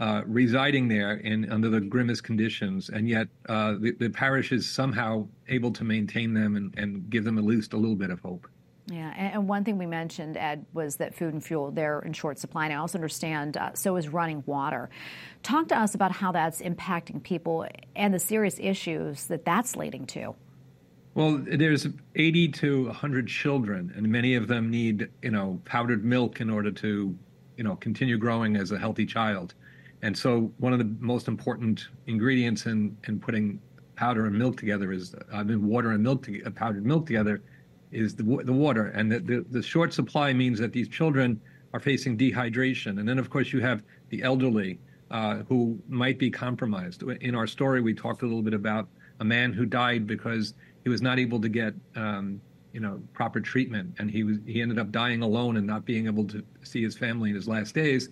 uh, 0.00 0.22
residing 0.26 0.88
there 0.88 1.18
in 1.18 1.48
under 1.52 1.70
the 1.70 1.80
grimmest 1.80 2.24
conditions, 2.24 2.88
and 2.88 3.08
yet 3.08 3.28
uh, 3.48 3.74
the, 3.78 3.92
the, 4.00 4.10
parish 4.10 4.50
is 4.50 4.68
somehow 4.68 5.24
able 5.48 5.70
to 5.70 5.84
maintain 5.84 6.34
them 6.34 6.56
and, 6.56 6.76
and 6.76 7.08
give 7.10 7.22
them 7.22 7.38
at 7.38 7.44
least 7.44 7.74
a 7.74 7.76
little 7.76 7.94
bit 7.94 8.10
of 8.10 8.18
hope. 8.18 8.48
Yeah, 8.88 9.12
and 9.16 9.48
one 9.48 9.64
thing 9.64 9.78
we 9.78 9.86
mentioned, 9.86 10.36
Ed, 10.36 10.64
was 10.72 10.96
that 10.96 11.12
food 11.12 11.34
and 11.34 11.44
fuel 11.44 11.72
they're 11.72 12.00
in 12.00 12.12
short 12.12 12.38
supply. 12.38 12.66
And 12.66 12.74
I 12.74 12.76
also 12.76 12.98
understand 12.98 13.56
uh, 13.56 13.74
so 13.74 13.96
is 13.96 14.08
running 14.08 14.44
water. 14.46 14.90
Talk 15.42 15.68
to 15.68 15.78
us 15.78 15.96
about 15.96 16.12
how 16.12 16.30
that's 16.30 16.62
impacting 16.62 17.20
people 17.20 17.66
and 17.96 18.14
the 18.14 18.20
serious 18.20 18.58
issues 18.60 19.26
that 19.26 19.44
that's 19.44 19.74
leading 19.74 20.06
to. 20.06 20.36
Well, 21.14 21.42
there's 21.44 21.88
80 22.14 22.48
to 22.48 22.84
100 22.86 23.26
children, 23.26 23.92
and 23.96 24.06
many 24.08 24.34
of 24.36 24.46
them 24.46 24.70
need, 24.70 25.08
you 25.22 25.30
know, 25.30 25.60
powdered 25.64 26.04
milk 26.04 26.40
in 26.40 26.48
order 26.48 26.70
to, 26.70 27.18
you 27.56 27.64
know, 27.64 27.74
continue 27.76 28.18
growing 28.18 28.54
as 28.54 28.70
a 28.70 28.78
healthy 28.78 29.06
child. 29.06 29.54
And 30.02 30.16
so, 30.16 30.52
one 30.58 30.72
of 30.72 30.78
the 30.78 30.94
most 31.00 31.26
important 31.26 31.88
ingredients 32.06 32.66
in 32.66 32.96
in 33.08 33.18
putting 33.18 33.60
powder 33.96 34.26
and 34.26 34.38
milk 34.38 34.58
together 34.58 34.92
is, 34.92 35.14
I 35.32 35.42
mean, 35.42 35.66
water 35.66 35.90
and 35.90 36.02
milk, 36.02 36.24
to, 36.26 36.50
powdered 36.50 36.84
milk 36.84 37.06
together 37.06 37.42
is 37.96 38.14
the, 38.14 38.22
the 38.44 38.52
water. 38.52 38.86
And 38.88 39.10
the, 39.10 39.18
the, 39.20 39.46
the 39.50 39.62
short 39.62 39.92
supply 39.92 40.32
means 40.32 40.58
that 40.58 40.72
these 40.72 40.88
children 40.88 41.40
are 41.72 41.80
facing 41.80 42.16
dehydration. 42.16 42.98
And 42.98 43.08
then, 43.08 43.18
of 43.18 43.30
course, 43.30 43.52
you 43.52 43.60
have 43.60 43.82
the 44.10 44.22
elderly 44.22 44.78
uh, 45.10 45.36
who 45.48 45.78
might 45.88 46.18
be 46.18 46.30
compromised. 46.30 47.02
In 47.02 47.34
our 47.34 47.46
story, 47.46 47.80
we 47.80 47.94
talked 47.94 48.22
a 48.22 48.26
little 48.26 48.42
bit 48.42 48.54
about 48.54 48.88
a 49.20 49.24
man 49.24 49.52
who 49.52 49.64
died 49.64 50.06
because 50.06 50.54
he 50.84 50.90
was 50.90 51.02
not 51.02 51.18
able 51.18 51.40
to 51.40 51.48
get, 51.48 51.74
um, 51.94 52.40
you 52.72 52.80
know, 52.80 53.00
proper 53.12 53.40
treatment, 53.40 53.94
and 53.98 54.10
he 54.10 54.22
was 54.22 54.38
he 54.46 54.60
ended 54.60 54.78
up 54.78 54.90
dying 54.92 55.22
alone 55.22 55.56
and 55.56 55.66
not 55.66 55.84
being 55.84 56.06
able 56.06 56.24
to 56.26 56.44
see 56.62 56.82
his 56.82 56.96
family 56.96 57.30
in 57.30 57.36
his 57.36 57.48
last 57.48 57.74
days, 57.74 58.10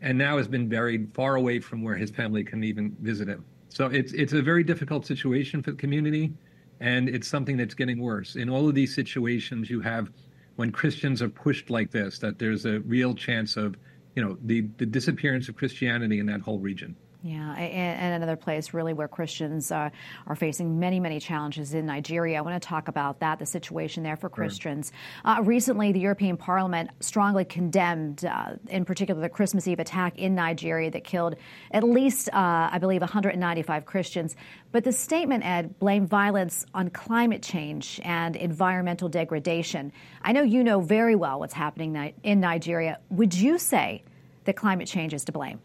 and 0.00 0.18
now 0.18 0.36
has 0.36 0.48
been 0.48 0.68
buried 0.68 1.14
far 1.14 1.36
away 1.36 1.60
from 1.60 1.82
where 1.82 1.94
his 1.94 2.10
family 2.10 2.42
can 2.42 2.64
even 2.64 2.96
visit 3.00 3.28
him. 3.28 3.44
So 3.68 3.86
it's 3.86 4.12
it's 4.12 4.32
a 4.32 4.42
very 4.42 4.64
difficult 4.64 5.06
situation 5.06 5.62
for 5.62 5.70
the 5.70 5.76
community 5.76 6.32
and 6.80 7.08
it's 7.08 7.28
something 7.28 7.56
that's 7.56 7.74
getting 7.74 8.00
worse. 8.00 8.36
In 8.36 8.48
all 8.48 8.68
of 8.68 8.74
these 8.74 8.94
situations, 8.94 9.70
you 9.70 9.80
have 9.80 10.10
when 10.56 10.72
Christians 10.72 11.22
are 11.22 11.28
pushed 11.28 11.70
like 11.70 11.90
this, 11.90 12.18
that 12.18 12.38
there's 12.38 12.64
a 12.64 12.80
real 12.80 13.14
chance 13.14 13.56
of, 13.56 13.76
you 14.14 14.24
know, 14.24 14.38
the, 14.44 14.62
the 14.78 14.86
disappearance 14.86 15.48
of 15.48 15.56
Christianity 15.56 16.18
in 16.18 16.26
that 16.26 16.40
whole 16.40 16.58
region. 16.58 16.96
Yeah, 17.26 17.54
and, 17.54 18.14
another 18.22 18.36
place 18.36 18.72
really 18.72 18.92
where 18.92 19.08
Christians 19.08 19.72
uh, 19.72 19.90
are 20.28 20.36
facing 20.36 20.78
many, 20.78 21.00
many 21.00 21.18
challenges 21.18 21.74
in 21.74 21.84
Nigeria. 21.84 22.38
I 22.38 22.40
want 22.40 22.62
to 22.62 22.68
talk 22.68 22.86
about 22.86 23.18
that, 23.18 23.40
the 23.40 23.46
situation 23.46 24.04
there 24.04 24.14
for 24.14 24.28
Christians. 24.28 24.92
Uh, 25.24 25.40
recently, 25.42 25.90
the 25.90 25.98
European 25.98 26.36
Parliament 26.36 26.90
strongly 27.00 27.44
condemned, 27.44 28.24
uh, 28.24 28.52
in 28.68 28.84
particular, 28.84 29.20
the 29.20 29.28
Christmas 29.28 29.66
Eve 29.66 29.80
attack 29.80 30.16
in 30.20 30.36
Nigeria 30.36 30.88
that 30.92 31.02
killed 31.02 31.34
at 31.72 31.82
least, 31.82 32.28
uh, 32.28 32.68
I 32.70 32.78
believe, 32.78 33.00
195 33.00 33.86
Christians. 33.86 34.36
But 34.70 34.84
the 34.84 34.92
statement, 34.92 35.44
Ed, 35.44 35.80
blamed 35.80 36.08
violence 36.08 36.64
on 36.74 36.90
climate 36.90 37.42
change 37.42 38.00
and 38.04 38.36
environmental 38.36 39.08
degradation. 39.08 39.90
I 40.22 40.30
know 40.30 40.42
you 40.42 40.62
know 40.62 40.80
very 40.80 41.16
well 41.16 41.40
what's 41.40 41.54
happening 41.54 42.14
in 42.22 42.38
Nigeria. 42.38 43.00
Would 43.10 43.34
you 43.34 43.58
say 43.58 44.04
that 44.44 44.54
climate 44.54 44.86
change 44.86 45.12
is 45.12 45.24
to 45.24 45.32
blame? 45.32 45.60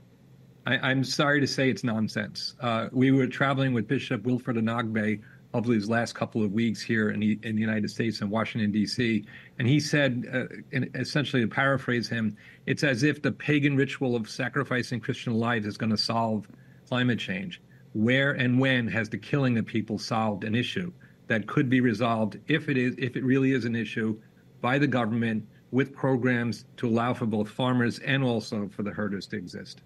I, 0.65 0.91
am 0.91 1.03
sorry 1.03 1.39
to 1.39 1.47
say 1.47 1.69
it's 1.69 1.83
nonsense. 1.83 2.55
Uh, 2.59 2.87
we 2.91 3.11
were 3.11 3.25
traveling 3.25 3.73
with 3.73 3.87
Bishop 3.87 4.23
Wilfred 4.23 4.57
Anagbe 4.57 5.19
over 5.53 5.71
these 5.71 5.89
last 5.89 6.13
couple 6.13 6.43
of 6.43 6.51
weeks 6.51 6.81
here 6.81 7.09
in 7.09 7.19
the, 7.19 7.39
in 7.43 7.55
the 7.55 7.61
United 7.61 7.89
States 7.89 8.21
in 8.21 8.29
Washington, 8.29 8.71
D.C., 8.71 9.25
and 9.57 9.67
he 9.67 9.79
said, 9.79 10.25
uh, 10.31 10.77
essentially 10.95 11.41
to 11.41 11.47
paraphrase 11.47 12.07
him, 12.07 12.37
it's 12.67 12.83
as 12.83 13.03
if 13.03 13.21
the 13.21 13.31
pagan 13.31 13.75
ritual 13.75 14.15
of 14.15 14.29
sacrificing 14.29 14.99
Christian 14.99 15.33
lives 15.33 15.65
is 15.65 15.77
going 15.77 15.89
to 15.89 15.97
solve 15.97 16.47
climate 16.87 17.19
change. 17.19 17.59
Where 17.93 18.33
and 18.33 18.59
when 18.59 18.87
has 18.87 19.09
the 19.09 19.17
killing 19.17 19.57
of 19.57 19.65
people 19.65 19.97
solved 19.97 20.43
an 20.43 20.55
issue 20.55 20.93
that 21.27 21.47
could 21.47 21.69
be 21.69 21.81
resolved 21.81 22.37
if 22.47 22.69
it 22.69 22.77
is 22.77 22.95
if 22.97 23.17
it 23.17 23.23
really 23.23 23.51
is 23.51 23.65
an 23.65 23.75
issue 23.75 24.17
by 24.61 24.77
the 24.77 24.87
government 24.87 25.45
with 25.71 25.93
programs 25.93 26.65
to 26.77 26.87
allow 26.87 27.13
for 27.13 27.25
both 27.25 27.49
farmers 27.49 27.99
and 27.99 28.23
also 28.23 28.69
for 28.69 28.83
the 28.83 28.91
herders 28.91 29.27
to 29.27 29.35
exist? 29.35 29.81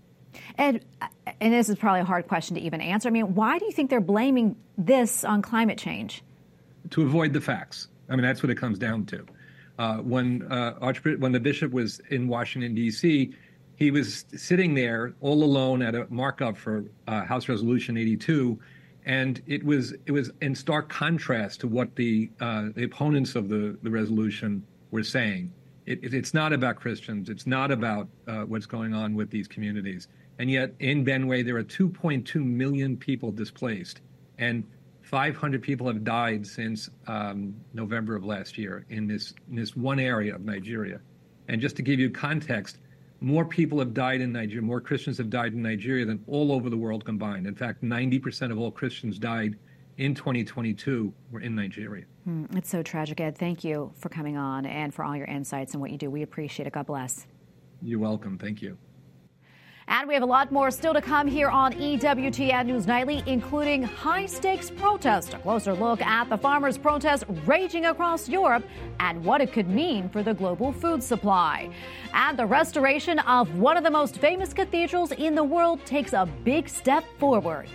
And 0.57 0.81
and 1.41 1.53
this 1.53 1.69
is 1.69 1.75
probably 1.75 2.01
a 2.01 2.05
hard 2.05 2.27
question 2.27 2.55
to 2.55 2.61
even 2.61 2.81
answer. 2.81 3.09
I 3.09 3.11
mean, 3.11 3.35
why 3.35 3.57
do 3.57 3.65
you 3.65 3.71
think 3.71 3.89
they're 3.89 4.01
blaming 4.01 4.55
this 4.77 5.23
on 5.23 5.41
climate 5.41 5.77
change? 5.77 6.23
To 6.91 7.01
avoid 7.01 7.33
the 7.33 7.41
facts. 7.41 7.87
I 8.09 8.15
mean, 8.15 8.23
that's 8.23 8.43
what 8.43 8.49
it 8.49 8.55
comes 8.55 8.77
down 8.77 9.05
to. 9.07 9.25
Uh, 9.77 9.97
when 9.97 10.43
uh, 10.51 10.75
Archbishop, 10.79 11.19
when 11.19 11.31
the 11.31 11.39
bishop 11.39 11.71
was 11.71 11.99
in 12.09 12.27
Washington 12.27 12.75
D.C., 12.75 13.33
he 13.75 13.91
was 13.91 14.25
sitting 14.35 14.73
there 14.73 15.13
all 15.19 15.43
alone 15.43 15.81
at 15.81 15.95
a 15.95 16.07
markup 16.09 16.55
for 16.55 16.85
uh, 17.07 17.25
House 17.25 17.49
Resolution 17.49 17.97
82, 17.97 18.57
and 19.05 19.41
it 19.47 19.63
was 19.63 19.93
it 20.05 20.11
was 20.11 20.31
in 20.41 20.55
stark 20.55 20.87
contrast 20.87 21.59
to 21.61 21.67
what 21.67 21.95
the 21.95 22.29
uh, 22.39 22.69
the 22.73 22.83
opponents 22.83 23.35
of 23.35 23.49
the 23.49 23.77
the 23.83 23.89
resolution 23.89 24.65
were 24.91 25.03
saying. 25.03 25.51
It, 25.85 26.03
it, 26.03 26.13
it's 26.13 26.33
not 26.33 26.53
about 26.53 26.77
Christians. 26.77 27.29
It's 27.29 27.45
not 27.45 27.69
about 27.69 28.07
uh, 28.27 28.43
what's 28.43 28.65
going 28.65 28.93
on 28.93 29.13
with 29.13 29.29
these 29.29 29.47
communities. 29.47 30.07
And 30.39 30.49
yet 30.49 30.73
in 30.79 31.05
Benue, 31.05 31.45
there 31.45 31.57
are 31.57 31.63
2.2 31.63 32.35
million 32.43 32.97
people 32.97 33.31
displaced, 33.31 34.01
and 34.37 34.63
500 35.01 35.61
people 35.61 35.87
have 35.87 36.03
died 36.03 36.45
since 36.45 36.89
um, 37.07 37.55
November 37.73 38.15
of 38.15 38.25
last 38.25 38.57
year 38.57 38.85
in 38.89 39.07
this, 39.07 39.33
in 39.49 39.55
this 39.55 39.75
one 39.75 39.99
area 39.99 40.33
of 40.33 40.43
Nigeria. 40.43 40.99
And 41.47 41.61
just 41.61 41.75
to 41.75 41.83
give 41.83 41.99
you 41.99 42.09
context, 42.09 42.79
more 43.21 43.45
people 43.45 43.79
have 43.79 43.93
died 43.93 44.21
in 44.21 44.31
Nigeria, 44.31 44.61
more 44.61 44.81
Christians 44.81 45.17
have 45.19 45.29
died 45.29 45.53
in 45.53 45.61
Nigeria 45.61 46.05
than 46.05 46.23
all 46.27 46.51
over 46.51 46.69
the 46.69 46.77
world 46.77 47.05
combined. 47.05 47.47
In 47.47 47.55
fact, 47.55 47.83
90% 47.83 48.51
of 48.51 48.57
all 48.57 48.71
Christians 48.71 49.19
died 49.19 49.55
in 49.97 50.13
2022 50.13 51.13
were 51.31 51.39
in 51.39 51.55
Nigeria. 51.55 52.05
Hmm, 52.25 52.45
it's 52.55 52.69
so 52.69 52.83
tragic, 52.83 53.21
Ed. 53.21 53.37
Thank 53.37 53.63
you 53.63 53.91
for 53.95 54.09
coming 54.09 54.37
on 54.37 54.65
and 54.65 54.93
for 54.93 55.05
all 55.05 55.15
your 55.15 55.27
insights 55.27 55.73
and 55.73 55.81
what 55.81 55.91
you 55.91 55.97
do. 55.97 56.09
We 56.09 56.23
appreciate 56.23 56.67
it. 56.67 56.73
God 56.73 56.87
bless. 56.87 57.27
You're 57.81 57.99
welcome. 57.99 58.37
Thank 58.37 58.61
you. 58.61 58.77
And 59.87 60.07
we 60.07 60.15
have 60.15 60.23
a 60.23 60.27
lot 60.27 60.51
more 60.51 60.71
still 60.71 60.93
to 60.93 61.01
come 61.01 61.27
here 61.27 61.47
on 61.47 61.73
EWTN 61.73 62.65
News 62.65 62.87
Nightly, 62.87 63.21
including 63.27 63.83
high 63.83 64.25
stakes 64.25 64.71
protest, 64.71 65.35
a 65.35 65.37
closer 65.37 65.75
look 65.75 66.01
at 66.01 66.27
the 66.27 66.37
farmers' 66.37 66.77
protest 66.77 67.23
raging 67.45 67.85
across 67.85 68.27
Europe 68.27 68.65
and 68.99 69.23
what 69.23 69.41
it 69.41 69.53
could 69.53 69.69
mean 69.69 70.09
for 70.09 70.23
the 70.23 70.33
global 70.33 70.71
food 70.71 71.03
supply. 71.03 71.69
And 72.13 72.37
the 72.37 72.47
restoration 72.47 73.19
of 73.19 73.59
one 73.59 73.77
of 73.77 73.83
the 73.83 73.91
most 73.91 74.17
famous 74.17 74.53
cathedrals 74.53 75.11
in 75.11 75.35
the 75.35 75.43
world 75.43 75.85
takes 75.85 76.13
a 76.13 76.27
big 76.43 76.67
step 76.67 77.03
forward. 77.19 77.67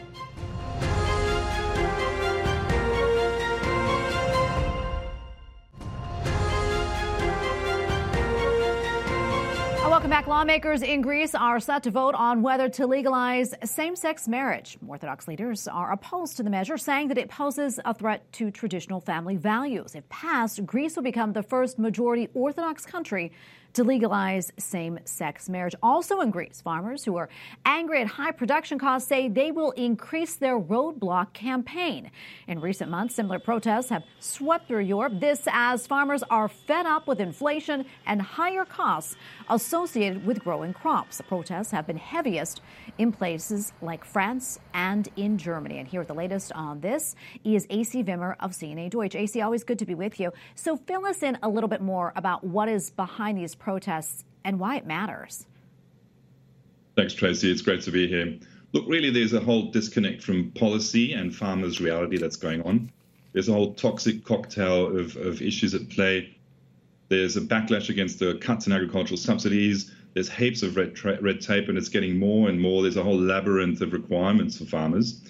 Welcome 10.11 10.25
back. 10.25 10.29
Lawmakers 10.29 10.83
in 10.83 11.02
Greece 11.02 11.37
are 11.37 11.61
set 11.61 11.85
to 11.85 11.93
vote 11.93 12.17
on 12.17 12.43
whether 12.43 12.69
to 12.71 12.85
legalize 12.85 13.55
same 13.62 13.95
sex 13.95 14.26
marriage. 14.26 14.76
Orthodox 14.85 15.29
leaders 15.29 15.69
are 15.69 15.93
opposed 15.93 16.37
to 16.38 16.43
the 16.43 16.50
measure, 16.50 16.76
saying 16.76 17.07
that 17.09 17.17
it 17.17 17.29
poses 17.29 17.79
a 17.85 17.95
threat 17.95 18.21
to 18.33 18.50
traditional 18.50 19.00
family 19.00 19.37
values. 19.37 19.95
If 19.95 20.09
passed, 20.09 20.67
Greece 20.67 20.97
will 20.97 21.05
become 21.05 21.33
the 21.33 21.45
first 21.45 21.79
majority 21.79 22.29
Orthodox 22.35 22.85
country 22.85 23.31
to 23.75 23.85
legalize 23.85 24.53
same 24.59 24.99
sex 25.05 25.49
marriage. 25.49 25.75
Also 25.83 26.21
in 26.21 26.31
Greece, 26.31 26.61
farmers 26.61 27.05
who 27.05 27.17
are 27.17 27.29
angry 27.65 28.00
at 28.00 28.07
high 28.07 28.33
production 28.33 28.79
costs 28.79 29.09
say 29.09 29.29
they 29.29 29.50
will 29.50 29.71
increase 29.73 30.37
their 30.37 30.59
roadblock 30.59 31.33
campaign. 31.33 32.11
In 32.47 32.61
recent 32.61 32.91
months, 32.91 33.15
similar 33.15 33.39
protests 33.39 33.89
have 33.91 34.03
swept 34.19 34.69
through 34.69 34.81
Europe. 34.81 35.15
This 35.21 35.43
as 35.50 35.87
farmers 35.87 36.23
are 36.31 36.49
fed 36.49 36.87
up 36.87 37.07
with 37.07 37.21
inflation 37.21 37.85
and 38.07 38.21
higher 38.21 38.65
costs 38.65 39.17
associated 39.49 40.27
with 40.27 40.43
growing 40.43 40.73
crops. 40.73 41.19
The 41.19 41.25
protests 41.25 41.71
have 41.71 41.87
been 41.87 41.97
heaviest 41.97 42.61
in 42.99 43.12
places 43.12 43.73
like 43.81 44.05
France 44.05 44.59
and 44.75 45.09
in 45.17 45.39
Germany. 45.39 45.79
And 45.79 45.89
here 45.89 46.00
with 46.00 46.09
the 46.09 46.15
latest 46.15 46.53
on 46.53 46.81
this 46.81 47.15
is 47.45 47.67
AC 47.71 48.03
Wimmer 48.05 48.37
of 48.41 48.53
CNA 48.53 48.91
Deutsch. 48.91 49.15
AC, 49.15 49.41
always 49.41 49.65
good 49.65 49.79
to 49.79 49.87
be 49.87 49.95
with 49.95 50.21
you. 50.21 50.33
So 50.55 50.77
fill 50.77 51.07
us 51.07 51.23
in 51.23 51.39
a 51.43 51.49
little 51.49 51.69
bit 51.69 51.81
more 51.81 52.12
about 52.17 52.45
what 52.45 52.69
is 52.69 52.91
behind 52.91 53.39
these 53.39 53.55
protests 53.61 54.25
and 54.45 54.59
why 54.59 54.76
it 54.76 54.87
matters. 54.87 55.47
Thanks, 56.97 57.14
Tracy. 57.14 57.50
It's 57.50 57.62
great 57.62 57.83
to 57.83 57.93
be 57.93 58.09
here. 58.09 58.37
Look, 58.73 58.85
really, 58.88 59.11
there's 59.11 59.33
a 59.33 59.40
whole 59.40 59.71
disconnect 59.71 60.23
from 60.23 60.50
policy 60.52 61.12
and 61.12 61.35
farmers' 61.35 61.81
reality 61.81 62.19
that's 62.19 62.37
going 62.37 62.62
on. 62.62 62.90
There's 63.33 63.49
a 63.49 63.52
whole 63.52 63.75
toxic 63.75 64.25
cocktail 64.25 64.99
of, 64.99 65.17
of 65.17 65.40
issues 65.40 65.75
at 65.75 65.88
play. 65.88 66.37
There's 67.09 67.37
a 67.37 67.40
backlash 67.40 67.88
against 67.88 68.19
the 68.19 68.37
cuts 68.37 68.67
in 68.67 68.73
agricultural 68.73 69.19
subsidies. 69.19 69.93
There's 70.14 70.29
heaps 70.29 70.62
of 70.62 70.76
red, 70.76 70.95
tra- 70.95 71.21
red 71.21 71.40
tape, 71.40 71.69
and 71.69 71.79
it's 71.79 71.88
getting 71.88 72.19
more 72.19 72.49
and 72.49 72.61
more. 72.61 72.83
There's 72.83 72.97
a 72.97 73.02
whole 73.02 73.19
labyrinth 73.19 73.81
of 73.81 73.93
requirements 73.93 74.59
for 74.59 74.64
farmers. 74.64 75.21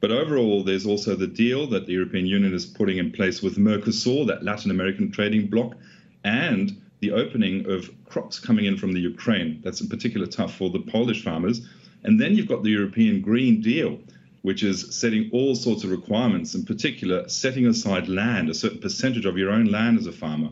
But 0.00 0.12
overall, 0.12 0.62
there's 0.62 0.86
also 0.86 1.16
the 1.16 1.26
deal 1.26 1.66
that 1.68 1.86
the 1.86 1.94
European 1.94 2.26
Union 2.26 2.54
is 2.54 2.64
putting 2.64 2.98
in 2.98 3.12
place 3.12 3.42
with 3.42 3.56
Mercosur, 3.56 4.26
that 4.26 4.44
Latin 4.44 4.70
American 4.70 5.10
trading 5.10 5.48
bloc, 5.48 5.74
and 6.24 6.80
the 7.00 7.12
opening 7.12 7.70
of 7.70 7.90
crops 8.06 8.38
coming 8.38 8.64
in 8.64 8.76
from 8.76 8.92
the 8.92 9.00
Ukraine. 9.00 9.60
That's 9.62 9.80
in 9.80 9.88
particular 9.88 10.26
tough 10.26 10.54
for 10.54 10.70
the 10.70 10.80
Polish 10.80 11.22
farmers. 11.22 11.66
And 12.04 12.20
then 12.20 12.34
you've 12.34 12.48
got 12.48 12.62
the 12.62 12.70
European 12.70 13.20
Green 13.20 13.60
Deal, 13.60 13.98
which 14.42 14.62
is 14.62 14.94
setting 14.94 15.30
all 15.32 15.54
sorts 15.54 15.84
of 15.84 15.90
requirements, 15.90 16.54
in 16.54 16.64
particular, 16.64 17.28
setting 17.28 17.66
aside 17.66 18.08
land, 18.08 18.48
a 18.48 18.54
certain 18.54 18.78
percentage 18.78 19.26
of 19.26 19.36
your 19.36 19.50
own 19.50 19.66
land 19.66 19.98
as 19.98 20.06
a 20.06 20.12
farmer. 20.12 20.50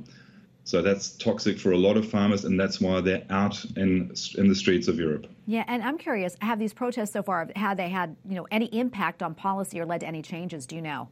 So 0.65 0.83
that's 0.83 1.11
toxic 1.11 1.61
for 1.61 1.71
a 1.71 1.79
lot 1.79 1.97
of 1.97 2.09
farmers, 2.09 2.45
and 2.45 2.59
that's 2.59 2.81
why 2.81 3.01
they're 3.01 3.25
out 3.31 3.65
in 3.77 4.13
in 4.37 4.49
the 4.49 4.55
streets 4.57 4.89
of 4.89 4.99
Europe. 4.99 5.29
Yeah, 5.47 5.63
and 5.69 5.81
I'm 5.81 5.97
curious: 5.97 6.37
have 6.41 6.59
these 6.59 6.75
protests 6.75 7.13
so 7.13 7.23
far 7.23 7.49
had 7.55 7.77
they 7.77 7.89
had 7.89 8.17
you 8.29 8.35
know 8.35 8.49
any 8.51 8.67
impact 8.67 9.23
on 9.23 9.37
policy 9.37 9.79
or 9.79 9.87
led 9.87 10.01
to 10.01 10.09
any 10.09 10.23
changes? 10.23 10.67
Do 10.67 10.75
you 10.75 10.83
know? 10.83 11.09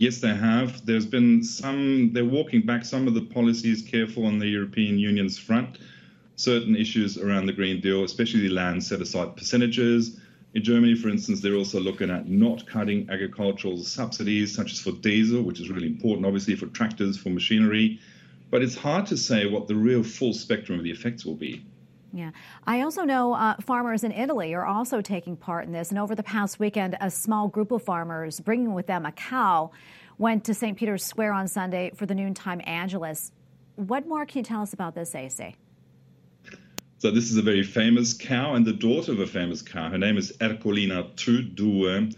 Yes, 0.00 0.16
they 0.16 0.34
have. 0.34 0.86
There's 0.86 1.04
been 1.04 1.44
some. 1.44 2.14
They're 2.14 2.24
walking 2.24 2.62
back 2.62 2.86
some 2.86 3.06
of 3.06 3.12
the 3.12 3.20
policies 3.20 3.82
careful 3.82 4.24
on 4.24 4.38
the 4.38 4.46
European 4.46 4.98
Union's 4.98 5.36
front. 5.36 5.76
Certain 6.36 6.74
issues 6.74 7.18
around 7.18 7.44
the 7.44 7.52
Green 7.52 7.82
Deal, 7.82 8.02
especially 8.02 8.40
the 8.40 8.48
land 8.48 8.82
set 8.82 9.02
aside 9.02 9.36
percentages. 9.36 10.18
In 10.54 10.64
Germany, 10.64 10.94
for 10.94 11.10
instance, 11.10 11.42
they're 11.42 11.54
also 11.54 11.78
looking 11.78 12.08
at 12.08 12.30
not 12.30 12.66
cutting 12.66 13.10
agricultural 13.10 13.76
subsidies, 13.76 14.54
such 14.54 14.72
as 14.72 14.80
for 14.80 14.92
diesel, 14.92 15.42
which 15.42 15.60
is 15.60 15.68
really 15.68 15.88
important, 15.88 16.24
obviously, 16.24 16.56
for 16.56 16.68
tractors, 16.68 17.18
for 17.18 17.28
machinery. 17.28 18.00
But 18.50 18.62
it's 18.62 18.74
hard 18.74 19.04
to 19.08 19.18
say 19.18 19.44
what 19.44 19.68
the 19.68 19.74
real 19.74 20.02
full 20.02 20.32
spectrum 20.32 20.78
of 20.78 20.84
the 20.84 20.90
effects 20.90 21.26
will 21.26 21.36
be. 21.36 21.62
Yeah. 22.12 22.30
I 22.66 22.80
also 22.80 23.02
know 23.02 23.34
uh, 23.34 23.54
farmers 23.60 24.02
in 24.02 24.12
Italy 24.12 24.54
are 24.54 24.66
also 24.66 25.00
taking 25.00 25.36
part 25.36 25.66
in 25.66 25.72
this. 25.72 25.90
And 25.90 25.98
over 25.98 26.14
the 26.14 26.22
past 26.22 26.58
weekend, 26.58 26.96
a 27.00 27.10
small 27.10 27.48
group 27.48 27.70
of 27.70 27.82
farmers, 27.82 28.40
bringing 28.40 28.74
with 28.74 28.86
them 28.86 29.06
a 29.06 29.12
cow, 29.12 29.70
went 30.18 30.44
to 30.44 30.54
St. 30.54 30.76
Peter's 30.76 31.04
Square 31.04 31.32
on 31.32 31.48
Sunday 31.48 31.92
for 31.94 32.06
the 32.06 32.14
noontime 32.14 32.60
Angelus. 32.64 33.32
What 33.76 34.06
more 34.06 34.26
can 34.26 34.38
you 34.38 34.44
tell 34.44 34.62
us 34.62 34.72
about 34.72 34.94
this, 34.94 35.14
AC? 35.14 35.54
So 36.98 37.10
this 37.10 37.30
is 37.30 37.38
a 37.38 37.42
very 37.42 37.62
famous 37.62 38.12
cow 38.12 38.54
and 38.54 38.66
the 38.66 38.74
daughter 38.74 39.12
of 39.12 39.20
a 39.20 39.26
famous 39.26 39.62
cow. 39.62 39.88
Her 39.88 39.96
name 39.96 40.18
is 40.18 40.36
Ercolina 40.38 41.14
Tudue. 41.14 42.14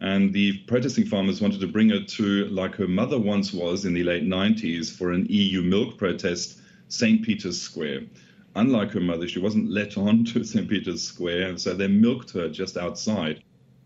And 0.00 0.34
the 0.34 0.58
protesting 0.66 1.06
farmers 1.06 1.40
wanted 1.40 1.60
to 1.60 1.66
bring 1.66 1.88
her 1.88 2.00
to, 2.00 2.44
like 2.48 2.74
her 2.74 2.86
mother 2.86 3.18
once 3.18 3.54
was 3.54 3.86
in 3.86 3.94
the 3.94 4.04
late 4.04 4.24
90s, 4.24 4.90
for 4.94 5.10
an 5.12 5.24
EU 5.30 5.62
milk 5.62 5.96
protest, 5.96 6.58
St. 6.88 7.22
Peter's 7.22 7.60
Square. 7.60 8.02
Unlike 8.56 8.92
her 8.92 9.00
mother, 9.00 9.28
she 9.28 9.38
wasn't 9.38 9.70
let 9.70 9.98
on 9.98 10.24
to 10.24 10.42
St. 10.42 10.66
Peter's 10.66 11.02
Square, 11.02 11.50
and 11.50 11.60
so 11.60 11.74
they 11.74 11.88
milked 11.88 12.30
her 12.30 12.48
just 12.48 12.78
outside, 12.78 13.42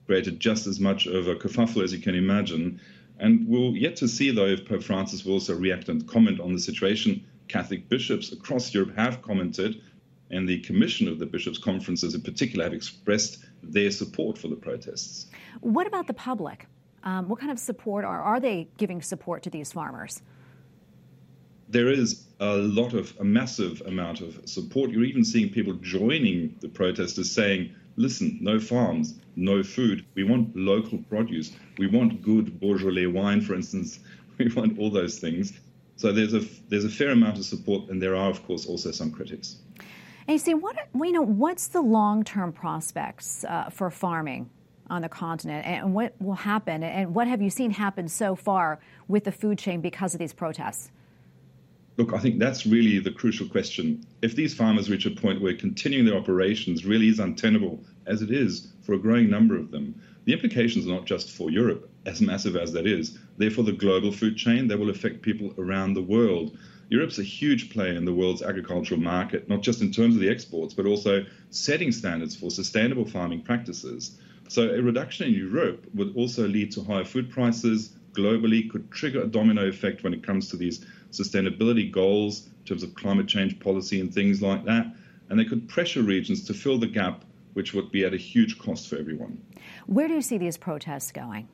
created 0.06 0.38
just 0.38 0.68
as 0.68 0.78
much 0.78 1.06
of 1.06 1.26
a 1.26 1.34
kerfuffle 1.34 1.82
as 1.82 1.92
you 1.92 1.98
can 1.98 2.14
imagine. 2.14 2.80
And 3.18 3.48
we'll 3.48 3.76
yet 3.76 3.96
to 3.96 4.06
see, 4.06 4.30
though, 4.30 4.46
if 4.46 4.64
Pope 4.64 4.84
Francis 4.84 5.24
will 5.24 5.34
also 5.34 5.56
react 5.56 5.88
and 5.88 6.06
comment 6.06 6.38
on 6.38 6.52
the 6.52 6.60
situation. 6.60 7.24
Catholic 7.48 7.88
bishops 7.88 8.30
across 8.30 8.72
Europe 8.72 8.94
have 8.96 9.22
commented, 9.22 9.82
and 10.30 10.48
the 10.48 10.60
Commission 10.60 11.08
of 11.08 11.18
the 11.18 11.26
Bishops' 11.26 11.58
Conferences 11.58 12.14
in 12.14 12.20
particular 12.20 12.62
have 12.62 12.72
expressed 12.72 13.44
their 13.64 13.90
support 13.90 14.38
for 14.38 14.46
the 14.46 14.54
protests. 14.54 15.26
What 15.62 15.88
about 15.88 16.06
the 16.06 16.14
public? 16.14 16.68
Um, 17.02 17.28
what 17.28 17.40
kind 17.40 17.50
of 17.50 17.58
support 17.58 18.04
are, 18.04 18.22
are 18.22 18.38
they 18.38 18.68
giving 18.76 19.02
support 19.02 19.42
to 19.42 19.50
these 19.50 19.72
farmers? 19.72 20.22
There 21.70 21.88
is 21.88 22.26
a 22.40 22.56
lot 22.56 22.94
of, 22.94 23.14
a 23.20 23.24
massive 23.24 23.80
amount 23.86 24.20
of 24.20 24.40
support. 24.48 24.90
You're 24.90 25.04
even 25.04 25.24
seeing 25.24 25.50
people 25.50 25.74
joining 25.74 26.56
the 26.60 26.68
protesters 26.68 27.30
saying, 27.30 27.72
listen, 27.96 28.38
no 28.40 28.58
farms, 28.58 29.20
no 29.36 29.62
food. 29.62 30.04
We 30.14 30.24
want 30.24 30.56
local 30.56 30.98
produce. 30.98 31.52
We 31.78 31.86
want 31.86 32.22
good 32.22 32.58
Beaujolais 32.58 33.06
wine, 33.06 33.40
for 33.40 33.54
instance. 33.54 34.00
We 34.38 34.48
want 34.48 34.78
all 34.78 34.90
those 34.90 35.18
things. 35.18 35.52
So 35.96 36.12
there's 36.12 36.32
a, 36.32 36.40
there's 36.70 36.86
a 36.86 36.88
fair 36.88 37.10
amount 37.10 37.36
of 37.36 37.44
support, 37.44 37.90
and 37.90 38.00
there 38.00 38.16
are, 38.16 38.30
of 38.30 38.42
course, 38.46 38.64
also 38.64 38.90
some 38.90 39.12
critics. 39.12 39.58
AC, 40.28 40.54
what 40.54 40.76
you 40.94 41.12
know, 41.12 41.20
what's 41.20 41.68
the 41.68 41.82
long-term 41.82 42.54
prospects 42.54 43.44
uh, 43.44 43.68
for 43.68 43.90
farming 43.90 44.48
on 44.88 45.02
the 45.02 45.10
continent, 45.10 45.66
and 45.66 45.92
what 45.92 46.14
will 46.20 46.34
happen, 46.34 46.82
and 46.82 47.14
what 47.14 47.28
have 47.28 47.42
you 47.42 47.50
seen 47.50 47.70
happen 47.70 48.08
so 48.08 48.34
far 48.34 48.80
with 49.08 49.24
the 49.24 49.32
food 49.32 49.58
chain 49.58 49.82
because 49.82 50.14
of 50.14 50.18
these 50.18 50.32
protests? 50.32 50.90
Look, 51.96 52.14
I 52.14 52.18
think 52.18 52.38
that's 52.38 52.66
really 52.66 52.98
the 52.98 53.10
crucial 53.10 53.48
question. 53.48 54.04
If 54.22 54.34
these 54.34 54.54
farmers 54.54 54.88
reach 54.88 55.06
a 55.06 55.10
point 55.10 55.42
where 55.42 55.54
continuing 55.54 56.06
their 56.06 56.16
operations 56.16 56.86
really 56.86 57.08
is 57.08 57.18
untenable, 57.18 57.84
as 58.06 58.22
it 58.22 58.30
is 58.30 58.72
for 58.82 58.94
a 58.94 58.98
growing 58.98 59.28
number 59.28 59.56
of 59.56 59.70
them, 59.70 60.00
the 60.24 60.32
implications 60.32 60.86
are 60.86 60.94
not 60.94 61.04
just 61.04 61.30
for 61.30 61.50
Europe, 61.50 61.90
as 62.06 62.20
massive 62.20 62.56
as 62.56 62.72
that 62.72 62.86
is, 62.86 63.18
they're 63.36 63.50
for 63.50 63.62
the 63.62 63.72
global 63.72 64.12
food 64.12 64.36
chain. 64.36 64.68
They 64.68 64.76
will 64.76 64.90
affect 64.90 65.22
people 65.22 65.52
around 65.58 65.94
the 65.94 66.02
world. 66.02 66.56
Europe's 66.88 67.18
a 67.18 67.22
huge 67.22 67.70
player 67.70 67.94
in 67.94 68.04
the 68.04 68.14
world's 68.14 68.42
agricultural 68.42 69.00
market, 69.00 69.48
not 69.48 69.62
just 69.62 69.80
in 69.80 69.92
terms 69.92 70.14
of 70.14 70.20
the 70.20 70.28
exports, 70.28 70.74
but 70.74 70.86
also 70.86 71.24
setting 71.50 71.92
standards 71.92 72.34
for 72.34 72.50
sustainable 72.50 73.04
farming 73.04 73.42
practices. 73.42 74.18
So 74.48 74.70
a 74.70 74.82
reduction 74.82 75.28
in 75.28 75.34
Europe 75.34 75.86
would 75.94 76.16
also 76.16 76.48
lead 76.48 76.72
to 76.72 76.82
higher 76.82 77.04
food 77.04 77.30
prices 77.30 77.94
globally, 78.12 78.68
could 78.68 78.90
trigger 78.90 79.22
a 79.22 79.26
domino 79.26 79.68
effect 79.68 80.02
when 80.02 80.12
it 80.12 80.22
comes 80.22 80.48
to 80.50 80.56
these 80.56 80.84
sustainability 81.10 81.90
goals 81.90 82.46
in 82.46 82.64
terms 82.64 82.82
of 82.82 82.94
climate 82.94 83.26
change 83.26 83.58
policy 83.60 84.00
and 84.00 84.12
things 84.12 84.42
like 84.42 84.64
that. 84.64 84.86
And 85.28 85.38
they 85.38 85.44
could 85.44 85.68
pressure 85.68 86.02
regions 86.02 86.44
to 86.46 86.54
fill 86.54 86.78
the 86.78 86.86
gap, 86.86 87.24
which 87.54 87.74
would 87.74 87.90
be 87.90 88.04
at 88.04 88.14
a 88.14 88.16
huge 88.16 88.58
cost 88.58 88.88
for 88.88 88.96
everyone. 88.96 89.40
Where 89.86 90.08
do 90.08 90.14
you 90.14 90.22
see 90.22 90.38
these 90.38 90.56
protests 90.56 91.12
going? 91.12 91.48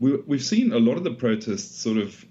We, 0.00 0.16
we've 0.26 0.44
seen 0.44 0.72
a 0.72 0.78
lot 0.78 0.96
of 0.96 1.04
the 1.04 1.12
protests 1.12 1.76
sort 1.80 1.98
of, 1.98 2.24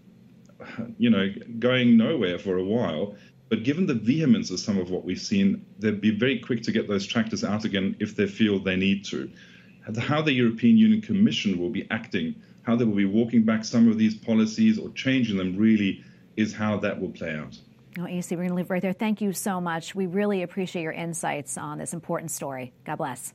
you 0.97 1.09
know, 1.09 1.33
going 1.59 1.97
nowhere 1.97 2.37
for 2.37 2.57
a 2.57 2.63
while. 2.63 3.15
But 3.49 3.63
given 3.63 3.85
the 3.85 3.95
vehemence 3.95 4.49
of 4.49 4.59
some 4.61 4.77
of 4.77 4.89
what 4.89 5.03
we've 5.03 5.19
seen, 5.19 5.65
they'd 5.79 5.99
be 5.99 6.11
very 6.11 6.39
quick 6.39 6.63
to 6.63 6.71
get 6.71 6.87
those 6.87 7.05
tractors 7.05 7.43
out 7.43 7.65
again 7.65 7.97
if 7.99 8.15
they 8.15 8.25
feel 8.25 8.59
they 8.59 8.77
need 8.77 9.03
to. 9.05 9.29
How 9.99 10.21
the 10.21 10.31
European 10.31 10.77
Union 10.77 11.01
Commission 11.01 11.59
will 11.59 11.69
be 11.69 11.85
acting 11.91 12.35
how 12.63 12.75
they 12.75 12.85
will 12.85 12.95
be 12.95 13.05
walking 13.05 13.43
back 13.43 13.65
some 13.65 13.89
of 13.89 13.97
these 13.97 14.15
policies 14.15 14.77
or 14.77 14.89
changing 14.89 15.37
them 15.37 15.57
really 15.57 16.03
is 16.37 16.53
how 16.53 16.77
that 16.77 16.99
will 16.99 17.11
play 17.11 17.35
out. 17.35 17.57
Oh, 17.99 18.07
AC, 18.07 18.35
we're 18.35 18.43
going 18.43 18.49
to 18.49 18.55
leave 18.55 18.69
right 18.69 18.81
there. 18.81 18.93
Thank 18.93 19.19
you 19.19 19.33
so 19.33 19.59
much. 19.59 19.93
We 19.93 20.05
really 20.05 20.43
appreciate 20.43 20.83
your 20.83 20.93
insights 20.93 21.57
on 21.57 21.77
this 21.77 21.93
important 21.93 22.31
story. 22.31 22.71
God 22.85 22.97
bless. 22.97 23.33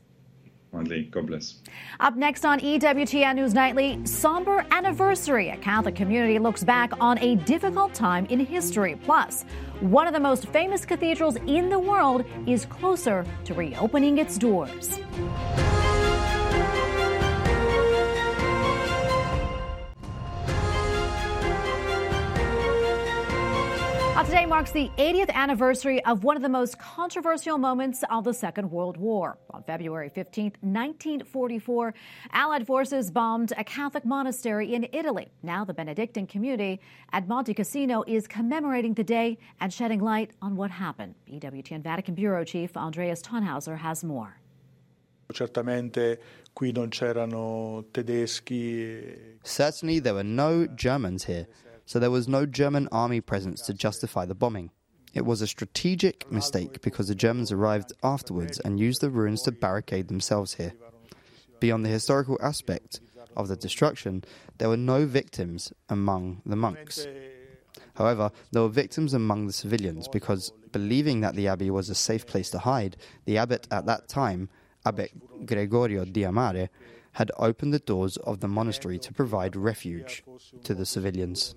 Finally, 0.73 1.05
God 1.05 1.27
bless. 1.27 1.63
Up 2.01 2.17
next 2.17 2.45
on 2.45 2.61
EWTN 2.61 3.37
News 3.37 3.55
Nightly, 3.55 4.05
somber 4.05 4.67
anniversary. 4.71 5.51
A 5.51 5.57
Catholic 5.57 5.95
community 5.95 6.39
looks 6.39 6.65
back 6.65 6.93
on 7.01 7.19
a 7.19 7.37
difficult 7.37 7.95
time 7.95 8.27
in 8.27 8.41
history. 8.41 8.99
Plus, 9.05 9.45
one 9.81 10.07
of 10.07 10.13
the 10.13 10.21
most 10.21 10.49
famous 10.49 10.85
cathedrals 10.85 11.37
in 11.47 11.69
the 11.69 11.79
world 11.79 12.25
is 12.47 12.67
closer 12.67 13.25
to 13.45 13.55
reopening 13.55 14.19
its 14.19 14.37
doors. 14.37 14.99
Today 24.27 24.45
marks 24.45 24.73
the 24.73 24.91
80th 24.97 25.31
anniversary 25.31 26.05
of 26.05 26.25
one 26.25 26.35
of 26.35 26.43
the 26.43 26.49
most 26.49 26.81
controversial 26.81 27.59
moments 27.59 28.03
of 28.11 28.25
the 28.25 28.35
Second 28.35 28.69
World 28.69 28.97
War. 28.97 29.39
On 29.51 29.63
February 29.63 30.09
15, 30.09 30.47
1944, 30.63 31.95
Allied 32.33 32.67
forces 32.67 33.13
bombed 33.13 33.53
a 33.57 33.63
Catholic 33.63 34.05
monastery 34.05 34.75
in 34.75 34.89
Italy. 34.93 35.29
Now 35.45 35.65
the 35.65 35.75
Benedictine 35.75 36.27
community 36.27 36.81
at 37.13 37.29
Monte 37.29 37.55
Cassino 37.55 38.03
is 38.09 38.27
commemorating 38.27 38.95
the 38.95 39.05
day 39.05 39.39
and 39.61 39.73
shedding 39.73 40.01
light 40.01 40.33
on 40.43 40.57
what 40.57 40.73
happened. 40.73 41.15
EWTN 41.33 41.83
Vatican 41.83 42.17
Bureau 42.17 42.43
Chief 42.43 42.77
Andreas 42.77 43.23
Thonhauser 43.23 43.79
has 43.79 44.03
more. 44.03 44.41
Certamente 45.33 46.19
qui 46.53 46.73
non 46.73 46.91
c'erano 46.91 47.85
tedeschi. 47.93 48.83
Eh. 48.83 49.39
Certainly 49.45 50.01
there 50.01 50.15
were 50.15 50.25
no 50.25 50.67
Germans 50.67 51.25
here 51.25 51.47
so 51.87 51.99
there 51.99 52.11
was 52.11 52.29
no 52.29 52.45
German 52.45 52.89
army 52.93 53.21
presence 53.21 53.63
to 53.63 53.73
justify 53.73 54.27
the 54.27 54.35
bombing. 54.35 54.71
It 55.15 55.25
was 55.25 55.41
a 55.41 55.47
strategic 55.47 56.31
mistake 56.31 56.83
because 56.83 57.09
the 57.09 57.15
Germans 57.15 57.51
arrived 57.51 57.93
afterwards 58.03 58.61
and 58.61 58.79
used 58.79 59.01
the 59.01 59.09
ruins 59.09 59.41
to 59.43 59.53
barricade 59.53 60.09
themselves 60.09 60.55
here. 60.55 60.75
Beyond 61.59 61.87
the 61.87 61.91
historical 61.91 62.39
aspect 62.43 63.01
of 63.35 63.49
the 63.49 63.57
destruction, 63.57 64.25
there 64.59 64.69
were 64.69 64.77
no 64.77 65.07
victims 65.07 65.73
among 65.89 66.43
the 66.45 66.57
monks. 66.57 67.07
However, 67.95 68.31
there 68.51 68.63
were 68.63 68.69
victims 68.69 69.15
among 69.15 69.47
the 69.47 69.55
civilians 69.55 70.07
because, 70.09 70.53
believing 70.73 71.21
that 71.21 71.35
the 71.35 71.49
abbey 71.49 71.71
was 71.71 71.89
a 71.89 71.95
safe 71.95 72.27
place 72.27 72.51
to 72.51 72.59
hide, 72.59 72.97
the 73.25 73.39
abbot 73.39 73.67
at 73.71 73.87
that 73.87 74.09
time, 74.09 74.51
Abbot 74.85 75.47
Gregorio 75.47 76.05
Diamare, 76.05 76.69
had 77.13 77.33
opened 77.39 77.73
the 77.73 77.79
doors 77.79 78.19
of 78.19 78.41
the 78.41 78.49
monastery 78.49 78.99
to 78.99 79.15
provide 79.15 79.57
refuge 79.57 80.23
to 80.65 80.75
the 80.75 80.85
civilians. 80.85 81.55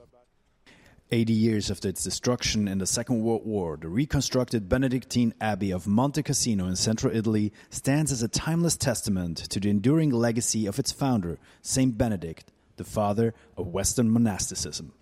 80 1.12 1.34
years 1.34 1.72
after 1.72 1.89
its 1.89 2.04
destruction 2.04 2.67
in 2.67 2.78
the 2.78 2.86
Second 2.86 3.24
World 3.24 3.43
War, 3.43 3.78
the 3.78 3.89
reconstructed 3.89 4.69
Benedictine 4.69 5.34
Abbey 5.41 5.72
of 5.72 5.88
Monte 5.88 6.22
Cassino 6.22 6.67
in 6.67 6.76
central 6.76 7.15
Italy 7.15 7.52
stands 7.72 8.12
as 8.12 8.22
a 8.22 8.28
timeless 8.28 8.78
testament 8.78 9.38
to 9.50 9.60
the 9.60 9.69
enduring 9.69 10.12
legacy 10.12 10.67
of 10.67 10.78
its 10.78 10.91
founder, 10.91 11.39
Saint 11.63 11.98
Benedict, 11.98 12.52
the 12.78 12.84
father 12.84 13.34
of 13.58 13.67
Western 13.67 14.12
monasticism. 14.12 14.93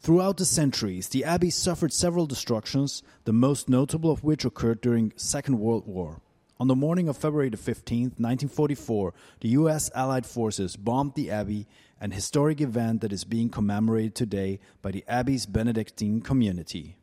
Throughout 0.00 0.38
the 0.38 0.46
centuries, 0.46 1.08
the 1.08 1.24
abbey 1.24 1.50
suffered 1.50 1.92
several 1.92 2.24
destructions, 2.24 3.02
the 3.24 3.32
most 3.34 3.68
notable 3.68 4.10
of 4.10 4.24
which 4.24 4.46
occurred 4.46 4.80
during 4.80 5.12
Second 5.16 5.58
World 5.58 5.86
War. 5.86 6.22
On 6.58 6.68
the 6.68 6.76
morning 6.76 7.08
of 7.08 7.16
February 7.18 7.50
15, 7.50 8.02
1944, 8.16 9.12
the 9.40 9.48
U.S. 9.48 9.90
Allied 9.94 10.24
forces 10.24 10.76
bombed 10.76 11.14
the 11.14 11.30
Abbey, 11.30 11.66
an 12.00 12.10
historic 12.10 12.60
event 12.60 13.00
that 13.00 13.12
is 13.12 13.24
being 13.24 13.48
commemorated 13.48 14.14
today 14.14 14.60
by 14.82 14.90
the 14.90 15.04
Abbey's 15.08 15.46
Benedictine 15.46 16.20
community. 16.20 16.96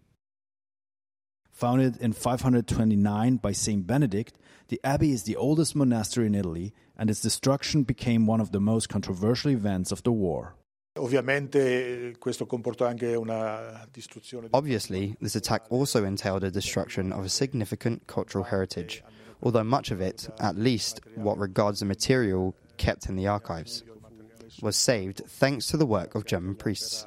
Founded 1.52 1.98
in 1.98 2.14
529 2.14 3.38
by 3.38 3.52
Saint 3.52 3.86
Benedict, 3.86 4.38
the 4.70 4.80
Abbey 4.84 5.12
is 5.12 5.24
the 5.24 5.36
oldest 5.36 5.76
monastery 5.76 6.28
in 6.28 6.36
Italy, 6.36 6.74
and 6.98 7.10
its 7.10 7.22
destruction 7.22 7.84
became 7.84 8.26
one 8.26 8.42
of 8.42 8.52
the 8.52 8.60
most 8.60 8.90
controversial 8.90 9.52
events 9.52 9.92
of 9.92 10.04
the 10.04 10.12
war. 10.12 10.56
Obviously, 14.54 15.16
this 15.22 15.36
attack 15.36 15.62
also 15.70 16.04
entailed 16.04 16.44
a 16.44 16.52
destruction 16.52 17.14
of 17.14 17.26
a 17.26 17.30
significant 17.30 18.08
cultural 18.08 18.44
heritage 18.44 19.04
although 19.44 19.64
much 19.64 19.92
of 19.92 20.02
it, 20.02 20.30
at 20.40 20.58
least 20.58 21.02
what 21.16 21.38
regards 21.38 21.80
the 21.80 21.86
material 21.86 22.56
kept 22.78 23.08
in 23.08 23.16
the 23.16 23.28
archives, 23.28 23.84
was 24.62 24.76
saved 24.76 25.22
thanks 25.28 25.68
to 25.68 25.78
the 25.78 25.86
work 25.86 26.16
of 26.16 26.26
German 26.26 26.56
priests. 26.56 27.06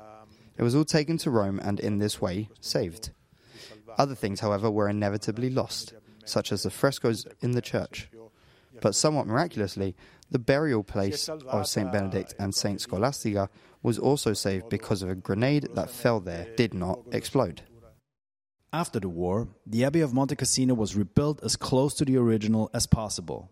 It 0.57 0.63
was 0.63 0.75
all 0.75 0.85
taken 0.85 1.19
to 1.19 1.31
Rome 1.31 1.61
and 1.63 1.81
in 1.81 1.99
this 1.99 2.21
way 2.21 2.49
saved. 2.61 3.11
Other 3.99 4.15
things, 4.15 4.41
however, 4.41 4.71
were 4.71 4.89
inevitably 4.89 5.51
lost, 5.51 5.95
such 6.25 6.53
as 6.53 6.63
the 6.63 6.71
frescoes 6.71 7.27
in 7.41 7.53
the 7.53 7.63
church. 7.63 8.09
But 8.81 8.95
somewhat 8.95 9.27
miraculously, 9.27 9.95
the 10.31 10.39
burial 10.39 10.83
place 10.83 11.29
of 11.29 11.67
Saint 11.67 11.93
Benedict 11.93 12.35
and 12.39 12.55
Saint 12.55 12.81
Scholastica 12.81 13.49
was 13.83 13.99
also 13.99 14.33
saved 14.33 14.69
because 14.69 15.03
of 15.03 15.11
a 15.11 15.15
grenade 15.15 15.69
that 15.75 15.91
fell 15.91 16.21
there 16.21 16.49
did 16.57 16.75
not 16.75 17.01
explode. 17.13 17.63
After 18.73 18.99
the 18.99 19.09
war, 19.09 19.49
the 19.65 19.85
Abbey 19.85 20.01
of 20.01 20.13
Monte 20.13 20.35
Cassino 20.35 20.75
was 20.75 20.97
rebuilt 20.97 21.41
as 21.45 21.55
close 21.55 21.95
to 21.95 22.05
the 22.05 22.17
original 22.17 22.71
as 22.75 22.89
possible. 22.89 23.51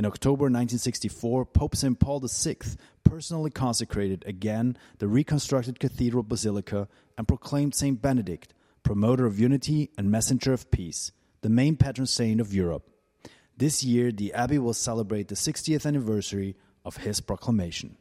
In 0.00 0.06
October 0.06 0.44
1964, 0.44 1.44
Pope 1.44 1.76
St. 1.76 2.00
Paul 2.00 2.20
VI 2.20 2.56
personally 3.04 3.50
consecrated 3.50 4.24
again 4.26 4.78
the 4.96 5.06
reconstructed 5.06 5.78
cathedral 5.78 6.22
basilica 6.22 6.88
and 7.18 7.28
proclaimed 7.28 7.74
St. 7.74 8.00
Benedict, 8.00 8.54
promoter 8.82 9.26
of 9.26 9.38
unity 9.38 9.90
and 9.98 10.10
messenger 10.10 10.54
of 10.54 10.70
peace, 10.70 11.12
the 11.42 11.50
main 11.50 11.76
patron 11.76 12.06
saint 12.06 12.40
of 12.40 12.54
Europe. 12.54 12.88
This 13.58 13.84
year, 13.84 14.10
the 14.10 14.32
Abbey 14.32 14.58
will 14.58 14.72
celebrate 14.72 15.28
the 15.28 15.34
60th 15.34 15.84
anniversary 15.84 16.56
of 16.82 16.96
his 16.96 17.20
proclamation. 17.20 17.98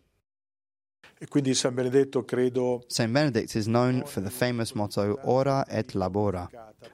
Saint 2.88 3.14
Benedict 3.14 3.56
is 3.56 3.68
known 3.68 4.04
for 4.06 4.22
the 4.22 4.32
famous 4.32 4.74
motto 4.74 5.16
Ora 5.24 5.66
et 5.70 5.88
Labora, 5.88 6.48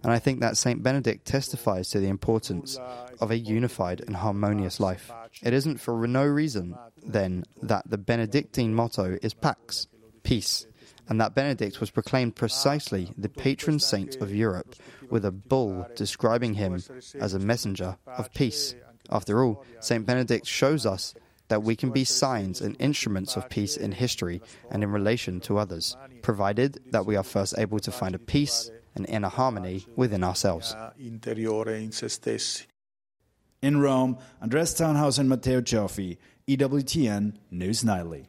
and 0.03 0.11
I 0.11 0.17
think 0.17 0.39
that 0.39 0.57
Saint 0.57 0.81
Benedict 0.81 1.25
testifies 1.25 1.89
to 1.89 1.99
the 1.99 2.07
importance 2.07 2.79
of 3.21 3.29
a 3.29 3.37
unified 3.37 4.01
and 4.01 4.15
harmonious 4.15 4.79
life. 4.79 5.11
It 5.43 5.53
isn't 5.53 5.79
for 5.79 6.07
no 6.07 6.25
reason, 6.25 6.75
then, 7.05 7.43
that 7.61 7.87
the 7.89 7.99
Benedictine 7.99 8.73
motto 8.73 9.19
is 9.21 9.35
Pax, 9.35 9.87
peace, 10.23 10.65
and 11.07 11.21
that 11.21 11.35
Benedict 11.35 11.79
was 11.79 11.91
proclaimed 11.91 12.35
precisely 12.35 13.11
the 13.15 13.29
patron 13.29 13.79
saint 13.79 14.15
of 14.15 14.33
Europe, 14.33 14.75
with 15.11 15.23
a 15.23 15.31
bull 15.31 15.87
describing 15.95 16.55
him 16.55 16.81
as 17.19 17.35
a 17.35 17.39
messenger 17.39 17.97
of 18.07 18.33
peace. 18.33 18.73
After 19.11 19.43
all, 19.43 19.63
Saint 19.81 20.07
Benedict 20.07 20.47
shows 20.47 20.83
us 20.87 21.13
that 21.47 21.63
we 21.63 21.75
can 21.75 21.91
be 21.91 22.03
signs 22.03 22.61
and 22.61 22.75
instruments 22.79 23.35
of 23.35 23.49
peace 23.49 23.77
in 23.77 23.91
history 23.91 24.41
and 24.71 24.83
in 24.83 24.91
relation 24.91 25.39
to 25.41 25.57
others, 25.57 25.95
provided 26.21 26.79
that 26.91 27.05
we 27.05 27.15
are 27.15 27.23
first 27.23 27.55
able 27.57 27.79
to 27.79 27.91
find 27.91 28.15
a 28.15 28.19
peace 28.19 28.71
and 28.95 29.07
inner 29.07 29.29
harmony 29.29 29.85
within 29.95 30.23
ourselves. 30.23 30.75
In 33.61 33.81
Rome, 33.81 34.17
Andreas 34.41 34.73
Thonhauser 34.73 35.19
and 35.19 35.29
Matteo 35.29 35.61
Cioffi, 35.61 36.17
EWTN 36.47 37.37
News 37.51 37.83
Nightly. 37.83 38.25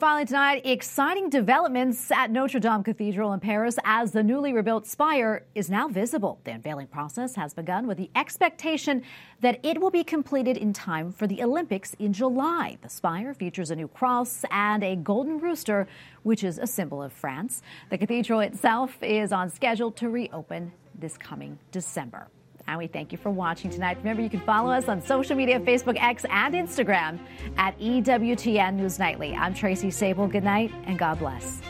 Finally 0.00 0.24
tonight, 0.24 0.62
exciting 0.64 1.28
developments 1.28 2.10
at 2.10 2.30
Notre 2.30 2.58
Dame 2.58 2.82
Cathedral 2.82 3.34
in 3.34 3.40
Paris 3.40 3.76
as 3.84 4.10
the 4.12 4.22
newly 4.22 4.54
rebuilt 4.54 4.86
spire 4.86 5.44
is 5.54 5.68
now 5.68 5.86
visible. 5.86 6.40
The 6.44 6.52
unveiling 6.52 6.86
process 6.86 7.36
has 7.36 7.52
begun 7.52 7.86
with 7.86 7.98
the 7.98 8.10
expectation 8.16 9.02
that 9.40 9.60
it 9.62 9.80
will 9.80 9.90
be 9.90 10.02
completed 10.02 10.56
in 10.56 10.72
time 10.72 11.12
for 11.12 11.26
the 11.26 11.42
Olympics 11.42 11.94
in 11.98 12.14
July. 12.14 12.78
The 12.80 12.88
spire 12.88 13.34
features 13.34 13.70
a 13.70 13.76
new 13.76 13.86
cross 13.86 14.46
and 14.50 14.82
a 14.82 14.96
golden 14.96 15.38
rooster, 15.38 15.86
which 16.22 16.42
is 16.42 16.58
a 16.58 16.66
symbol 16.66 17.02
of 17.02 17.12
France. 17.12 17.60
The 17.90 17.98
cathedral 17.98 18.40
itself 18.40 19.00
is 19.02 19.30
on 19.30 19.50
schedule 19.50 19.92
to 19.92 20.08
reopen 20.08 20.72
this 20.98 21.18
coming 21.18 21.58
December. 21.70 22.28
And 22.66 22.78
we 22.78 22.86
thank 22.86 23.12
you 23.12 23.18
for 23.18 23.30
watching 23.30 23.70
tonight. 23.70 23.98
Remember, 23.98 24.22
you 24.22 24.30
can 24.30 24.40
follow 24.40 24.70
us 24.70 24.88
on 24.88 25.02
social 25.02 25.36
media 25.36 25.60
Facebook, 25.60 25.96
X, 26.00 26.24
and 26.30 26.54
Instagram 26.54 27.18
at 27.56 27.78
EWTN 27.78 28.74
News 28.74 28.98
Nightly. 28.98 29.34
I'm 29.34 29.54
Tracy 29.54 29.88
Sabol. 29.88 30.30
Good 30.30 30.44
night 30.44 30.72
and 30.84 30.98
God 30.98 31.18
bless. 31.18 31.60